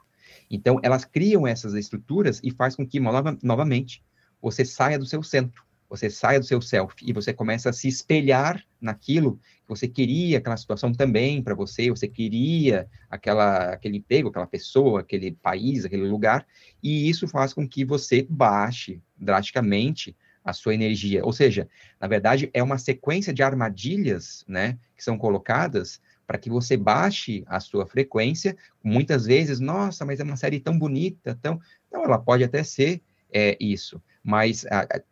Então, 0.50 0.80
elas 0.82 1.06
criam 1.06 1.46
essas 1.46 1.76
estruturas 1.76 2.42
e 2.44 2.50
faz 2.50 2.76
com 2.76 2.88
que, 2.88 3.00
nova, 3.00 3.38
novamente, 3.44 4.04
você 4.42 4.64
saia 4.64 4.98
do 4.98 5.06
seu 5.06 5.22
centro, 5.24 5.64
você 5.90 6.10
saia 6.10 6.40
do 6.40 6.46
seu 6.46 6.62
self 6.62 6.96
e 7.02 7.12
você 7.12 7.34
começa 7.34 7.72
a 7.72 7.74
se 7.74 7.88
espelhar 7.88 8.64
naquilo 8.80 9.38
que 9.38 9.68
você 9.68 9.88
queria, 9.88 10.38
aquela 10.38 10.56
situação 10.56 10.94
também 10.94 11.42
para 11.42 11.56
você, 11.56 11.90
você 11.90 12.08
queria 12.08 12.88
aquela, 13.10 13.74
aquele 13.74 13.98
emprego, 13.98 14.30
aquela 14.30 14.46
pessoa, 14.46 15.02
aquele 15.02 15.32
país, 15.32 15.86
aquele 15.86 16.08
lugar, 16.08 16.46
e 16.82 17.10
isso 17.10 17.28
faz 17.28 17.54
com 17.54 17.68
que 17.68 17.84
você 17.84 18.26
baixe 18.30 19.02
drasticamente 19.18 20.16
a 20.44 20.54
sua 20.54 20.74
energia. 20.74 21.26
Ou 21.26 21.34
seja, 21.34 21.68
na 22.00 22.08
verdade, 22.08 22.50
é 22.54 22.62
uma 22.62 22.78
sequência 22.78 23.34
de 23.34 23.42
armadilhas, 23.42 24.46
né, 24.48 24.78
que 24.96 25.04
são 25.04 25.18
colocadas 25.18 26.00
para 26.26 26.38
que 26.38 26.50
você 26.50 26.78
baixe 26.78 27.44
a 27.48 27.60
sua 27.60 27.88
frequência. 27.88 28.56
Muitas 28.84 29.26
vezes, 29.26 29.60
nossa, 29.60 30.06
mas 30.06 30.20
é 30.20 30.24
uma 30.24 30.38
série 30.38 30.60
tão 30.60 30.78
bonita, 30.78 31.38
tão. 31.42 31.60
Então, 31.88 32.04
ela 32.04 32.20
pode 32.20 32.44
até 32.44 32.64
ser 32.64 33.02
é, 33.32 33.58
isso, 33.60 34.02
mas 34.24 34.66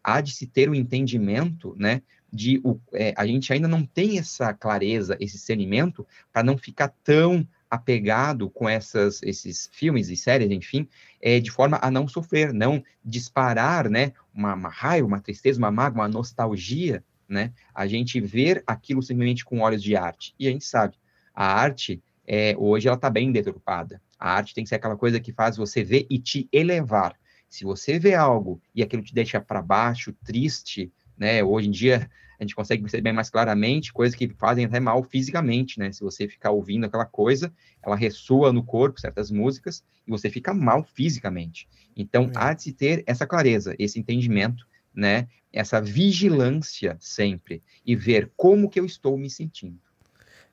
há 0.04 0.22
de 0.22 0.32
se 0.32 0.48
ter 0.48 0.70
o 0.70 0.72
um 0.72 0.76
entendimento, 0.76 1.76
né? 1.78 2.02
De 2.32 2.60
o, 2.64 2.80
é, 2.94 3.14
a 3.16 3.26
gente 3.26 3.52
ainda 3.54 3.68
não 3.68 3.86
tem 3.86 4.20
essa 4.20 4.54
clareza, 4.54 5.18
esse 5.20 5.38
discernimento, 5.38 6.06
para 6.32 6.44
não 6.44 6.58
ficar 6.58 6.94
tão 7.04 7.48
apegado 7.70 8.50
com 8.50 8.68
essas, 8.68 9.22
esses 9.24 9.70
filmes 9.74 10.10
e 10.10 10.16
séries, 10.16 10.50
enfim, 10.52 10.88
é, 11.22 11.40
de 11.40 11.52
forma 11.52 11.80
a 11.82 11.92
não 11.92 12.08
sofrer, 12.08 12.54
não 12.54 12.84
disparar, 13.04 13.90
né, 13.90 14.14
uma, 14.34 14.54
uma 14.54 14.70
raiva, 14.70 15.08
uma 15.08 15.20
tristeza, 15.20 15.60
uma 15.60 15.72
mágoa, 15.72 16.02
uma 16.02 16.08
nostalgia, 16.08 17.04
né, 17.28 17.52
a 17.74 17.86
gente 17.88 18.22
ver 18.22 18.64
aquilo 18.66 19.02
simplesmente 19.02 19.44
com 19.44 19.60
olhos 19.60 19.84
de 19.84 19.96
arte. 19.96 20.34
E 20.40 20.48
a 20.48 20.52
gente 20.52 20.66
sabe, 20.66 20.96
a 21.34 21.46
arte, 21.46 22.02
é, 22.26 22.56
hoje, 22.58 22.88
ela 22.88 22.96
está 22.96 23.10
bem 23.10 23.32
deturpada. 23.32 24.02
A 24.20 24.32
arte 24.32 24.54
tem 24.54 24.64
que 24.64 24.70
ser 24.70 24.76
aquela 24.76 24.98
coisa 24.98 25.20
que 25.20 25.32
faz 25.32 25.56
você 25.56 25.84
ver 25.84 26.06
e 26.10 26.20
te 26.20 26.48
elevar. 26.52 27.16
Se 27.50 27.64
você 27.64 27.98
vê 27.98 28.14
algo 28.14 28.62
e 28.74 28.84
aquilo 28.84 29.04
te 29.04 29.14
deixa 29.14 29.40
para 29.40 29.62
baixo, 29.62 30.14
triste, 30.26 30.92
né? 31.18 31.44
Hoje 31.44 31.68
em 31.68 31.72
dia 31.72 32.10
a 32.40 32.44
gente 32.44 32.56
consegue 32.56 32.84
perceber 32.84 33.12
mais 33.12 33.30
claramente 33.30 33.92
coisas 33.92 34.16
que 34.16 34.30
fazem 34.38 34.66
até 34.66 34.80
mal 34.80 35.04
fisicamente, 35.04 35.80
né? 35.80 35.92
Se 35.92 36.02
você 36.02 36.28
ficar 36.28 36.52
ouvindo 36.52 36.86
aquela 36.86 37.06
coisa, 37.06 37.52
ela 37.84 37.96
ressoa 37.96 38.54
no 38.54 38.64
corpo, 38.64 39.00
certas 39.00 39.32
músicas, 39.32 39.84
e 40.06 40.12
você 40.12 40.30
fica 40.30 40.54
mal 40.54 40.84
fisicamente. 40.84 41.68
Então, 41.96 42.26
é. 42.26 42.32
há 42.36 42.54
de 42.54 42.62
se 42.62 42.74
ter 42.74 43.04
essa 43.08 43.26
clareza, 43.26 43.76
esse 43.80 44.00
entendimento, 44.00 44.68
né? 44.94 45.28
Essa 45.52 45.82
vigilância 45.82 46.96
sempre 47.00 47.64
e 47.84 47.96
ver 47.96 48.32
como 48.36 48.70
que 48.70 48.80
eu 48.80 48.86
estou 48.86 49.18
me 49.18 49.30
sentindo. 49.30 49.87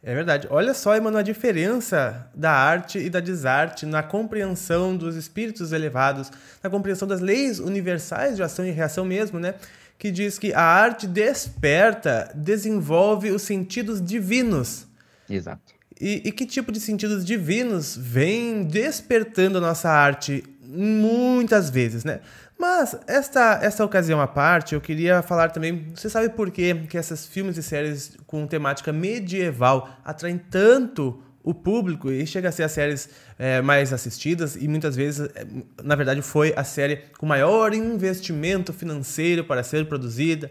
É 0.07 0.15
verdade. 0.15 0.47
Olha 0.51 0.75
só, 0.75 0.95
Emmanuel, 0.95 1.21
a 1.21 1.23
diferença 1.23 2.29
da 2.35 2.53
arte 2.53 2.99
e 2.99 3.09
da 3.09 3.21
desarte 3.21 3.87
na 3.87 4.03
compreensão 4.03 4.95
dos 4.95 5.17
espíritos 5.17 5.73
elevados, 5.73 6.31
na 6.63 6.69
compreensão 6.69 7.09
das 7.09 7.21
leis 7.21 7.59
universais 7.59 8.37
de 8.37 8.43
ação 8.43 8.67
e 8.67 8.71
reação 8.71 9.03
mesmo, 9.07 9.39
né? 9.41 9.55
Que 9.99 10.11
diz 10.11 10.39
que 10.39 10.53
a 10.53 10.61
arte 10.61 11.07
desperta, 11.07 12.31
desenvolve 12.35 13.31
os 13.31 13.41
sentidos 13.43 14.05
divinos. 14.05 14.87
Exato. 15.29 15.73
E, 15.99 16.21
e 16.25 16.33
que 16.33 16.45
tipo 16.45 16.71
de 16.71 16.81
sentidos 16.81 17.25
divinos 17.25 17.97
vem 17.97 18.63
despertando 18.63 19.57
a 19.57 19.61
nossa 19.61 19.89
arte 19.89 20.45
muitas 20.67 21.71
vezes, 21.71 22.05
né? 22.05 22.21
Mas 22.59 22.97
esta, 23.07 23.59
esta 23.63 23.85
ocasião 23.85 24.21
à 24.21 24.27
parte, 24.27 24.75
eu 24.75 24.81
queria 24.81 25.23
falar 25.23 25.51
também. 25.51 25.93
Você 25.95 26.09
sabe 26.09 26.29
por 26.31 26.51
que, 26.51 26.75
que 26.87 26.97
esses 26.97 27.27
filmes 27.27 27.57
e 27.57 27.63
séries 27.63 28.17
com 28.27 28.47
temática 28.47 28.93
medieval 28.93 29.89
atraem 30.05 30.39
tanto 30.39 31.21
o 31.43 31.53
público 31.53 32.11
e 32.11 32.27
chega 32.27 32.49
a 32.49 32.53
ser 32.53 32.63
as 32.63 32.73
séries 32.73 33.11
é, 33.39 33.61
mais 33.61 33.93
assistidas 33.93 34.57
e 34.57 34.67
muitas 34.67 34.97
vezes, 34.97 35.29
é, 35.35 35.47
na 35.83 35.95
verdade, 35.95 36.23
foi 36.23 36.55
a 36.57 36.65
série 36.65 37.03
com 37.19 37.27
maior 37.27 37.75
investimento 37.75 38.73
financeiro 38.73 39.45
para 39.45 39.63
ser 39.63 39.87
produzida, 39.87 40.51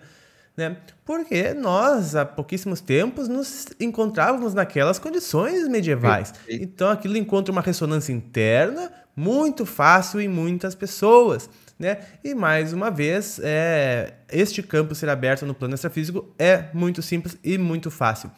né? 0.56 0.78
Porque 1.04 1.52
nós, 1.56 2.16
há 2.16 2.24
pouquíssimos 2.24 2.80
tempos, 2.80 3.28
nos 3.28 3.68
encontrávamos 3.80 4.54
naquelas 4.54 5.00
condições 5.00 5.68
medievais. 5.68 6.32
Então 6.48 6.92
aquilo 6.92 7.18
encontra 7.18 7.52
uma 7.52 7.62
ressonância 7.62 8.14
interna 8.14 8.92
muito 9.16 9.66
fácil 9.66 10.20
em 10.20 10.28
muitas 10.28 10.76
pessoas. 10.76 11.50
Né? 11.78 12.00
E 12.24 12.34
mais 12.36 12.72
uma 12.72 12.90
vez, 12.90 13.40
é, 13.44 14.14
este 14.32 14.62
campo 14.62 14.96
ser 14.96 15.10
aberto 15.10 15.46
no 15.46 15.54
plano 15.54 15.74
extrafísico 15.74 16.34
é 16.38 16.66
muito 16.74 17.02
simples 17.02 17.38
e 17.44 17.58
muito 17.58 17.90
fácil. 17.92 18.32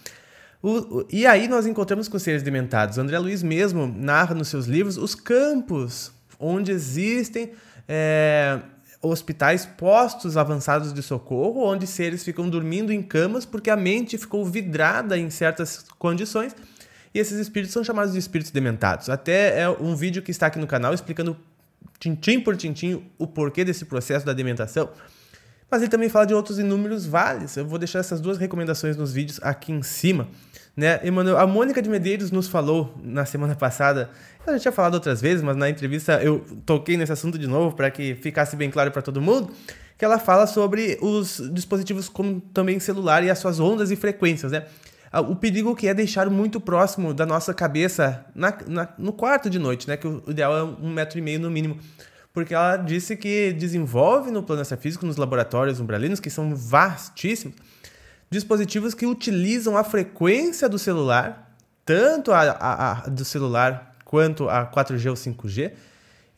O, 0.62 0.70
o, 0.70 1.08
e 1.12 1.28
aí 1.28 1.48
nós 1.48 1.68
encontramos 1.68 2.08
com 2.08 2.18
seres 2.18 2.42
dementados. 2.42 2.98
André 2.98 3.20
Luiz 3.20 3.44
mesmo 3.44 3.86
narra 3.86 4.34
nos 4.34 4.48
seus 4.48 4.66
livros 4.66 4.98
os 4.98 5.14
campos 5.14 6.12
onde 6.40 6.72
existem 6.72 7.52
é, 7.88 8.60
hospitais, 9.02 9.66
postos 9.66 10.38
avançados 10.38 10.94
de 10.94 11.04
socorro, 11.04 11.64
onde 11.66 11.86
seres 11.86 12.24
ficam 12.24 12.50
dormindo 12.50 12.92
em 12.92 13.02
camas 13.02 13.46
porque 13.46 13.70
a 13.70 13.78
mente 13.78 14.18
ficou 14.18 14.44
vidrada 14.46 15.18
em 15.18 15.30
certas 15.30 15.86
condições. 16.00 16.56
E 17.16 17.20
esses 17.20 17.40
espíritos 17.40 17.72
são 17.72 17.82
chamados 17.82 18.12
de 18.12 18.20
espíritos 18.20 18.52
dementados. 18.52 19.10
Até 19.10 19.62
é 19.62 19.70
um 19.70 19.96
vídeo 19.96 20.22
que 20.22 20.32
está 20.32 20.48
aqui 20.48 20.60
no 20.60 20.68
canal 20.68 20.94
explicando 20.94 21.38
tintim 21.98 22.42
por 22.42 22.58
tintim 22.58 23.06
o 23.18 23.26
porquê 23.26 23.64
desse 23.64 23.86
processo 23.86 24.26
da 24.26 24.34
dementação. 24.34 24.90
Mas 25.72 25.82
ele 25.82 25.90
também 25.90 26.10
fala 26.10 26.28
de 26.28 26.34
outros 26.34 26.60
inúmeros 26.60 27.06
vales. 27.06 27.56
Eu 27.56 27.66
vou 27.66 27.80
deixar 27.80 28.00
essas 28.00 28.20
duas 28.20 28.38
recomendações 28.38 28.98
nos 28.98 29.14
vídeos 29.14 29.40
aqui 29.42 29.72
em 29.72 29.82
cima. 29.82 30.28
Né? 30.76 31.00
Emanuel, 31.06 31.38
a 31.38 31.48
Mônica 31.48 31.82
de 31.82 31.90
Medeiros 31.90 32.32
nos 32.32 32.50
falou 32.50 32.94
na 33.02 33.26
semana 33.26 33.56
passada, 33.56 34.10
eu 34.46 34.52
já 34.52 34.60
tinha 34.60 34.72
falado 34.74 34.96
outras 34.96 35.22
vezes, 35.22 35.42
mas 35.42 35.56
na 35.56 35.70
entrevista 35.70 36.22
eu 36.22 36.44
toquei 36.66 36.98
nesse 36.98 37.14
assunto 37.14 37.40
de 37.40 37.48
novo 37.48 37.78
para 37.78 37.90
que 37.90 38.16
ficasse 38.16 38.58
bem 38.58 38.70
claro 38.70 38.92
para 38.92 39.02
todo 39.02 39.22
mundo, 39.22 39.54
que 39.98 40.04
ela 40.04 40.20
fala 40.20 40.46
sobre 40.46 40.98
os 41.02 41.42
dispositivos 41.54 42.10
como 42.10 42.42
também 42.54 42.78
celular 42.78 43.24
e 43.24 43.30
as 43.30 43.40
suas 43.40 43.58
ondas 43.58 43.90
e 43.90 43.96
frequências, 43.96 44.52
né? 44.52 44.66
O 45.22 45.36
perigo 45.36 45.76
que 45.76 45.88
é 45.88 45.94
deixar 45.94 46.30
muito 46.30 46.60
próximo 46.60 47.14
da 47.14 47.26
nossa 47.26 47.54
cabeça 47.54 48.26
na, 48.36 48.58
na, 48.68 48.90
no 48.98 49.14
quarto 49.14 49.50
de 49.50 49.58
noite, 49.58 49.88
né? 49.88 49.96
Que 49.96 50.08
o 50.08 50.24
ideal 50.28 50.58
é 50.58 50.64
um 50.64 50.92
metro 50.92 51.18
e 51.18 51.22
meio 51.22 51.40
no 51.40 51.50
mínimo 51.50 51.80
porque 52.36 52.54
ela 52.54 52.76
disse 52.76 53.16
que 53.16 53.54
desenvolve 53.54 54.30
no 54.30 54.44
plano 54.44 54.62
extrafísico, 54.62 55.06
nos 55.06 55.16
laboratórios 55.16 55.80
umbralinos, 55.80 56.20
que 56.20 56.30
são 56.30 56.54
vastíssimos, 56.54 57.56
dispositivos 58.30 58.94
que 58.94 59.06
utilizam 59.06 59.78
a 59.78 59.86
frequência 59.86 60.68
do 60.68 60.78
celular, 60.78 61.56
tanto 61.86 62.34
a, 62.34 62.42
a, 62.42 62.92
a 62.92 62.94
do 63.08 63.24
celular 63.24 63.96
quanto 64.04 64.50
a 64.50 64.70
4G 64.70 65.10
ou 65.10 65.16
5G, 65.16 65.72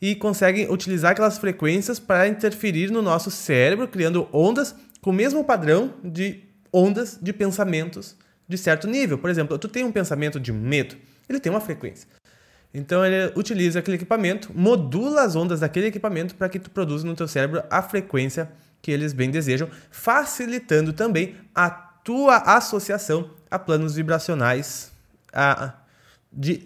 e 0.00 0.14
conseguem 0.14 0.70
utilizar 0.70 1.10
aquelas 1.10 1.36
frequências 1.36 1.98
para 1.98 2.28
interferir 2.28 2.92
no 2.92 3.02
nosso 3.02 3.28
cérebro, 3.28 3.88
criando 3.88 4.28
ondas 4.32 4.76
com 5.02 5.10
o 5.10 5.12
mesmo 5.12 5.42
padrão 5.42 5.94
de 6.04 6.44
ondas 6.72 7.18
de 7.20 7.32
pensamentos 7.32 8.14
de 8.48 8.56
certo 8.56 8.88
nível. 8.88 9.18
Por 9.18 9.28
exemplo, 9.28 9.58
tu 9.58 9.68
tem 9.68 9.84
um 9.84 9.92
pensamento 9.92 10.40
de 10.40 10.52
medo, 10.52 10.96
ele 11.28 11.38
tem 11.38 11.50
uma 11.50 11.60
frequência. 11.60 12.08
Então 12.72 13.04
ele 13.04 13.32
utiliza 13.34 13.78
aquele 13.78 13.96
equipamento, 13.96 14.50
modula 14.54 15.22
as 15.22 15.36
ondas 15.36 15.60
daquele 15.60 15.86
equipamento 15.86 16.34
para 16.34 16.48
que 16.48 16.58
tu 16.58 16.70
produza 16.70 17.06
no 17.06 17.14
teu 17.14 17.26
cérebro 17.26 17.62
a 17.70 17.82
frequência 17.82 18.50
que 18.80 18.90
eles 18.90 19.12
bem 19.12 19.30
desejam, 19.30 19.68
facilitando 19.90 20.92
também 20.92 21.34
a 21.54 21.68
tua 21.68 22.36
associação 22.36 23.30
a 23.50 23.58
planos 23.58 23.96
vibracionais 23.96 24.92
a, 25.32 25.74
de 26.32 26.64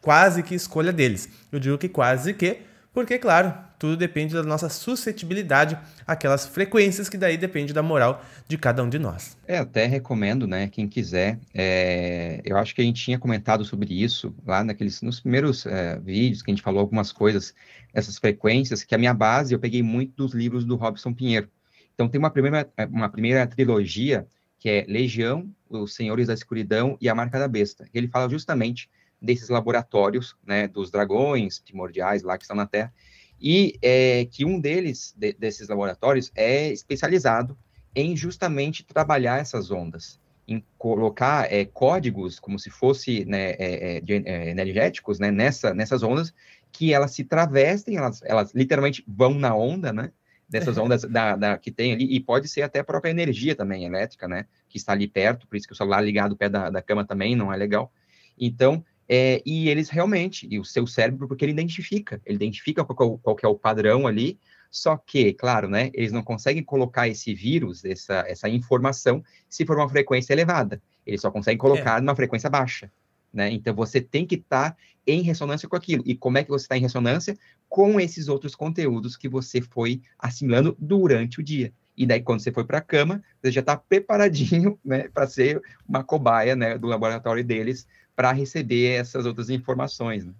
quase 0.00 0.42
que 0.42 0.54
escolha 0.54 0.92
deles. 0.92 1.28
Eu 1.50 1.58
digo 1.58 1.78
que 1.78 1.88
quase 1.88 2.34
que, 2.34 2.58
porque 3.00 3.18
claro, 3.18 3.54
tudo 3.78 3.96
depende 3.96 4.34
da 4.34 4.42
nossa 4.42 4.68
suscetibilidade 4.68 5.78
àquelas 6.06 6.46
frequências 6.46 7.08
que 7.08 7.16
daí 7.16 7.38
depende 7.38 7.72
da 7.72 7.82
moral 7.82 8.22
de 8.46 8.58
cada 8.58 8.84
um 8.84 8.90
de 8.90 8.98
nós. 8.98 9.38
É, 9.48 9.56
até 9.56 9.86
recomendo, 9.86 10.46
né, 10.46 10.68
quem 10.68 10.86
quiser, 10.86 11.38
é, 11.54 12.42
eu 12.44 12.58
acho 12.58 12.74
que 12.74 12.82
a 12.82 12.84
gente 12.84 13.02
tinha 13.02 13.18
comentado 13.18 13.64
sobre 13.64 13.94
isso 13.94 14.34
lá 14.46 14.62
naqueles, 14.62 15.00
nos 15.00 15.18
primeiros 15.18 15.64
é, 15.64 15.98
vídeos 15.98 16.42
que 16.42 16.50
a 16.50 16.54
gente 16.54 16.62
falou 16.62 16.80
algumas 16.80 17.10
coisas, 17.10 17.54
essas 17.94 18.18
frequências, 18.18 18.84
que 18.84 18.94
a 18.94 18.98
minha 18.98 19.14
base 19.14 19.54
eu 19.54 19.58
peguei 19.58 19.82
muito 19.82 20.14
dos 20.14 20.34
livros 20.34 20.62
do 20.62 20.76
Robson 20.76 21.14
Pinheiro. 21.14 21.48
Então 21.94 22.06
tem 22.06 22.18
uma 22.18 22.30
primeira, 22.30 22.70
uma 22.90 23.08
primeira 23.08 23.46
trilogia 23.46 24.26
que 24.58 24.68
é 24.68 24.84
Legião, 24.86 25.50
Os 25.70 25.94
Senhores 25.94 26.26
da 26.26 26.34
Escuridão 26.34 26.98
e 27.00 27.08
A 27.08 27.14
Marca 27.14 27.38
da 27.38 27.48
Besta. 27.48 27.88
Ele 27.94 28.08
fala 28.08 28.28
justamente 28.28 28.90
desses 29.20 29.48
laboratórios, 29.48 30.36
né, 30.46 30.66
dos 30.66 30.90
dragões 30.90 31.58
primordiais 31.58 32.22
lá 32.22 32.38
que 32.38 32.44
estão 32.44 32.56
na 32.56 32.66
Terra, 32.66 32.92
e 33.40 33.78
é, 33.80 34.26
que 34.26 34.44
um 34.44 34.60
deles, 34.60 35.14
de, 35.16 35.32
desses 35.32 35.68
laboratórios, 35.68 36.30
é 36.34 36.70
especializado 36.70 37.56
em 37.94 38.16
justamente 38.16 38.84
trabalhar 38.84 39.40
essas 39.40 39.70
ondas, 39.70 40.20
em 40.46 40.64
colocar 40.76 41.50
é, 41.52 41.64
códigos 41.64 42.38
como 42.38 42.58
se 42.58 42.70
fosse 42.70 43.24
né, 43.24 43.52
é, 43.52 43.98
é, 43.98 44.02
é, 44.06 44.50
energéticos 44.50 45.18
né, 45.18 45.30
nessa, 45.30 45.72
nessas 45.72 46.02
ondas, 46.02 46.34
que 46.72 46.92
elas 46.92 47.12
se 47.12 47.24
travestem, 47.24 47.96
elas, 47.96 48.20
elas 48.24 48.52
literalmente 48.54 49.04
vão 49.06 49.34
na 49.34 49.54
onda, 49.54 49.92
né? 49.92 50.12
Dessas 50.48 50.76
ondas 50.78 51.02
da, 51.02 51.36
da, 51.36 51.58
que 51.58 51.70
tem 51.70 51.92
ali, 51.92 52.04
e 52.04 52.20
pode 52.20 52.48
ser 52.48 52.62
até 52.62 52.80
a 52.80 52.84
própria 52.84 53.10
energia 53.10 53.54
também 53.54 53.84
elétrica, 53.84 54.28
né? 54.28 54.46
Que 54.68 54.76
está 54.76 54.92
ali 54.92 55.08
perto, 55.08 55.46
por 55.48 55.56
isso 55.56 55.66
que 55.66 55.72
o 55.72 55.76
celular 55.76 56.00
ligado 56.00 56.36
perto 56.36 56.52
da, 56.52 56.70
da 56.70 56.82
cama 56.82 57.04
também 57.04 57.34
não 57.34 57.52
é 57.52 57.56
legal. 57.56 57.92
Então, 58.38 58.84
é, 59.12 59.42
e 59.44 59.68
eles 59.68 59.88
realmente, 59.88 60.46
e 60.48 60.60
o 60.60 60.64
seu 60.64 60.86
cérebro, 60.86 61.26
porque 61.26 61.44
ele 61.44 61.50
identifica, 61.50 62.22
ele 62.24 62.36
identifica 62.36 62.84
qual, 62.84 63.18
qual 63.18 63.36
é 63.42 63.48
o 63.48 63.56
padrão 63.56 64.06
ali, 64.06 64.38
só 64.70 64.96
que, 64.96 65.32
claro, 65.32 65.68
né, 65.68 65.90
eles 65.92 66.12
não 66.12 66.22
conseguem 66.22 66.62
colocar 66.62 67.08
esse 67.08 67.34
vírus, 67.34 67.84
essa, 67.84 68.24
essa 68.28 68.48
informação, 68.48 69.20
se 69.48 69.66
for 69.66 69.76
uma 69.76 69.88
frequência 69.88 70.32
elevada. 70.32 70.80
Eles 71.04 71.22
só 71.22 71.28
conseguem 71.28 71.58
colocar 71.58 71.98
é. 71.98 72.00
numa 72.00 72.14
frequência 72.14 72.48
baixa. 72.48 72.88
Né? 73.32 73.50
Então 73.50 73.74
você 73.74 74.00
tem 74.00 74.24
que 74.24 74.36
estar 74.36 74.70
tá 74.70 74.76
em 75.04 75.22
ressonância 75.22 75.68
com 75.68 75.74
aquilo. 75.74 76.04
E 76.06 76.14
como 76.14 76.38
é 76.38 76.44
que 76.44 76.50
você 76.50 76.66
está 76.66 76.76
em 76.76 76.82
ressonância? 76.82 77.36
Com 77.68 77.98
esses 77.98 78.28
outros 78.28 78.54
conteúdos 78.54 79.16
que 79.16 79.28
você 79.28 79.60
foi 79.60 80.00
assimilando 80.20 80.76
durante 80.78 81.40
o 81.40 81.42
dia. 81.42 81.72
E 81.96 82.06
daí, 82.06 82.22
quando 82.22 82.40
você 82.40 82.52
foi 82.52 82.64
para 82.64 82.78
a 82.78 82.80
cama, 82.80 83.22
você 83.42 83.50
já 83.50 83.60
está 83.60 83.76
preparadinho 83.76 84.78
né, 84.84 85.08
para 85.08 85.26
ser 85.26 85.60
uma 85.86 86.04
cobaia 86.04 86.54
né, 86.54 86.78
do 86.78 86.86
laboratório 86.86 87.44
deles 87.44 87.86
para 88.20 88.32
receber 88.32 89.00
essas 89.00 89.24
outras 89.24 89.48
informações. 89.48 90.26
Né? 90.26 90.32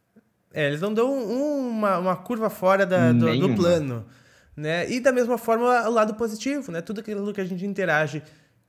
É, 0.53 0.67
eles 0.67 0.83
não 0.83 0.93
dão 0.93 1.11
uma, 1.11 1.97
uma 1.97 2.15
curva 2.15 2.51
fora 2.51 2.85
da, 2.85 3.11
do, 3.11 3.39
do, 3.39 3.55
plano. 3.55 4.05
Né? 4.55 4.91
E 4.91 5.01
da 5.01 5.11
mesma 5.11 5.39
forma, 5.39 5.89
o 5.89 5.91
lado 5.91 6.13
positivo, 6.13 6.71
né? 6.71 6.83
Tudo 6.83 7.01
aquilo 7.01 7.33
que 7.33 7.41
a 7.41 7.45
gente 7.45 7.65
interage 7.65 8.23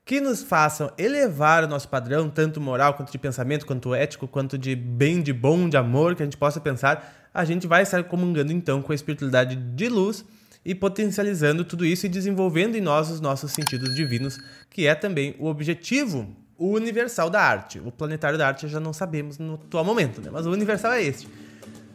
que 0.05 0.21
nos 0.21 0.41
façam 0.41 0.93
elevar 0.97 1.65
o 1.65 1.67
nosso 1.67 1.89
padrão, 1.89 2.29
tanto 2.29 2.61
moral, 2.61 2.93
quanto 2.93 3.11
de 3.11 3.17
pensamento, 3.17 3.65
quanto 3.65 3.93
ético, 3.93 4.29
quanto 4.29 4.57
de 4.57 4.77
bem, 4.77 5.21
de 5.21 5.33
bom, 5.33 5.67
de 5.67 5.75
amor, 5.75 6.15
que 6.15 6.23
a 6.23 6.25
gente 6.25 6.37
possa 6.37 6.61
pensar, 6.61 7.29
a 7.33 7.43
gente 7.43 7.67
vai 7.67 7.83
estar 7.83 8.01
comungando 8.05 8.53
então 8.53 8.81
com 8.81 8.93
a 8.93 8.95
espiritualidade 8.95 9.57
de 9.57 9.89
luz 9.89 10.23
e 10.63 10.73
potencializando 10.73 11.65
tudo 11.65 11.85
isso 11.85 12.05
e 12.05 12.09
desenvolvendo 12.09 12.77
em 12.77 12.81
nós 12.81 13.11
os 13.11 13.19
nossos 13.19 13.51
sentidos 13.51 13.93
divinos, 13.93 14.39
que 14.69 14.87
é 14.87 14.95
também 14.95 15.35
o 15.37 15.47
objetivo 15.47 16.33
o 16.61 16.75
universal 16.75 17.27
da 17.27 17.41
arte. 17.41 17.81
O 17.83 17.91
planetário 17.91 18.37
da 18.37 18.47
arte 18.47 18.67
já 18.67 18.79
não 18.79 18.93
sabemos 18.93 19.39
no 19.39 19.55
atual 19.55 19.83
momento, 19.83 20.21
né? 20.21 20.29
Mas 20.31 20.45
o 20.45 20.51
universal 20.51 20.91
é 20.91 21.01
este. 21.01 21.27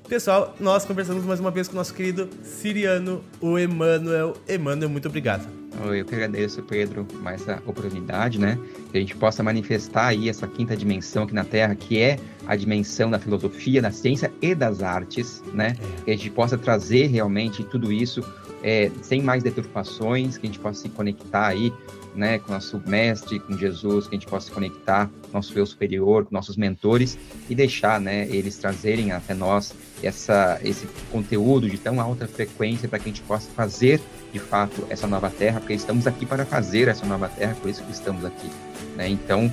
Pessoal, 0.09 0.57
nós 0.59 0.85
conversamos 0.85 1.25
mais 1.25 1.39
uma 1.39 1.53
vez 1.53 1.69
com 1.69 1.75
o 1.75 1.77
nosso 1.77 1.95
querido 1.95 2.29
Siriano, 2.43 3.23
o 3.41 3.57
Emanuel. 3.57 4.37
Emanuel, 4.49 4.89
muito 4.89 5.07
obrigado. 5.07 5.47
Eu 5.85 6.05
que 6.05 6.15
agradeço, 6.15 6.63
Pedro, 6.65 7.07
mais 7.21 7.43
essa 7.43 7.63
oportunidade, 7.65 8.41
né? 8.41 8.59
Que 8.91 8.99
a 8.99 9.01
gente 9.01 9.15
possa 9.15 9.41
manifestar 9.41 10.09
aí 10.09 10.29
essa 10.29 10.49
quinta 10.49 10.77
dimensão 10.77 11.23
aqui 11.23 11.35
na 11.35 11.45
Terra, 11.45 11.77
que 11.77 12.01
é 12.01 12.19
a 12.45 12.57
dimensão 12.57 13.09
da 13.09 13.21
filosofia, 13.21 13.81
da 13.81 13.93
ciência 13.93 14.33
e 14.43 14.53
das 14.53 14.83
artes, 14.83 15.45
né? 15.53 15.77
É. 16.01 16.05
Que 16.05 16.11
a 16.11 16.17
gente 16.17 16.31
possa 16.31 16.59
trazer 16.59 17.07
realmente 17.07 17.63
tudo 17.63 17.93
isso 17.93 18.21
é, 18.67 18.91
sem 19.01 19.23
mais 19.23 19.45
deturpações, 19.45 20.37
que 20.37 20.47
a 20.47 20.51
gente 20.51 20.59
possa 20.59 20.83
se 20.83 20.89
conectar 20.89 21.47
aí 21.47 21.73
né, 22.17 22.41
com 22.41 22.53
nosso 22.53 22.83
mestre, 22.85 23.39
com 23.39 23.57
Jesus, 23.57 24.09
que 24.09 24.17
a 24.17 24.19
gente 24.19 24.29
possa 24.29 24.47
se 24.47 24.53
conectar 24.53 25.09
com 25.23 25.33
nosso 25.33 25.57
eu 25.57 25.65
superior, 25.65 26.25
com 26.25 26.35
nossos 26.35 26.57
mentores 26.57 27.17
e 27.49 27.55
deixar, 27.55 28.01
né, 28.01 28.27
eles 28.29 28.59
trazerem 28.59 29.13
até 29.13 29.35
nós 29.35 29.73
essa, 30.03 30.59
esse 30.65 30.89
conteúdo 31.13 31.71
de 31.71 31.79
tão 31.79 32.01
alta 32.01 32.27
frequência 32.27 32.89
para 32.89 32.99
que 32.99 33.05
a 33.05 33.13
gente 33.13 33.23
possa 33.23 33.49
fazer 33.53 34.01
de 34.33 34.41
fato 34.41 34.85
essa 34.91 35.07
nova 35.07 35.31
terra, 35.31 35.61
porque 35.61 35.75
estamos 35.75 36.07
aqui 36.07 36.27
para 36.27 36.45
fazer 36.45 36.89
essa 36.89 37.07
nova 37.07 37.29
terra, 37.29 37.55
por 37.61 37.71
isso 37.71 37.85
que 37.85 37.93
estamos 37.93 38.25
aqui, 38.25 38.51
né? 38.97 39.09
Então, 39.09 39.51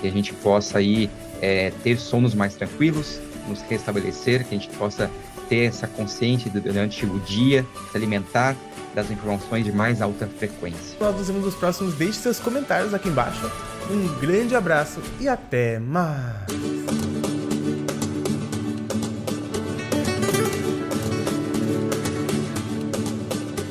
que 0.00 0.08
a 0.08 0.12
gente 0.12 0.32
possa 0.34 0.78
aí 0.78 1.10
é, 1.40 1.70
ter 1.82 1.98
sonos 1.98 2.34
mais 2.34 2.54
tranquilos, 2.54 3.18
nos 3.48 3.62
restabelecer, 3.62 4.46
que 4.46 4.54
a 4.54 4.58
gente 4.58 4.68
possa 4.76 5.10
ter 5.48 5.66
essa 5.66 5.86
consciência 5.86 6.50
durante 6.50 7.04
o 7.04 7.18
dia, 7.20 7.64
se 7.90 7.96
alimentar 7.96 8.56
das 8.94 9.10
informações 9.10 9.64
de 9.64 9.72
mais 9.72 10.00
alta 10.00 10.26
frequência. 10.26 10.96
Nós 11.00 11.16
nos 11.16 11.26
vemos 11.26 11.44
nos 11.44 11.54
próximos. 11.54 11.94
Deixe 11.94 12.18
seus 12.20 12.38
comentários 12.38 12.94
aqui 12.94 13.08
embaixo. 13.08 13.50
Um 13.90 14.20
grande 14.20 14.54
abraço 14.54 15.00
e 15.20 15.28
até 15.28 15.78
mais! 15.78 16.83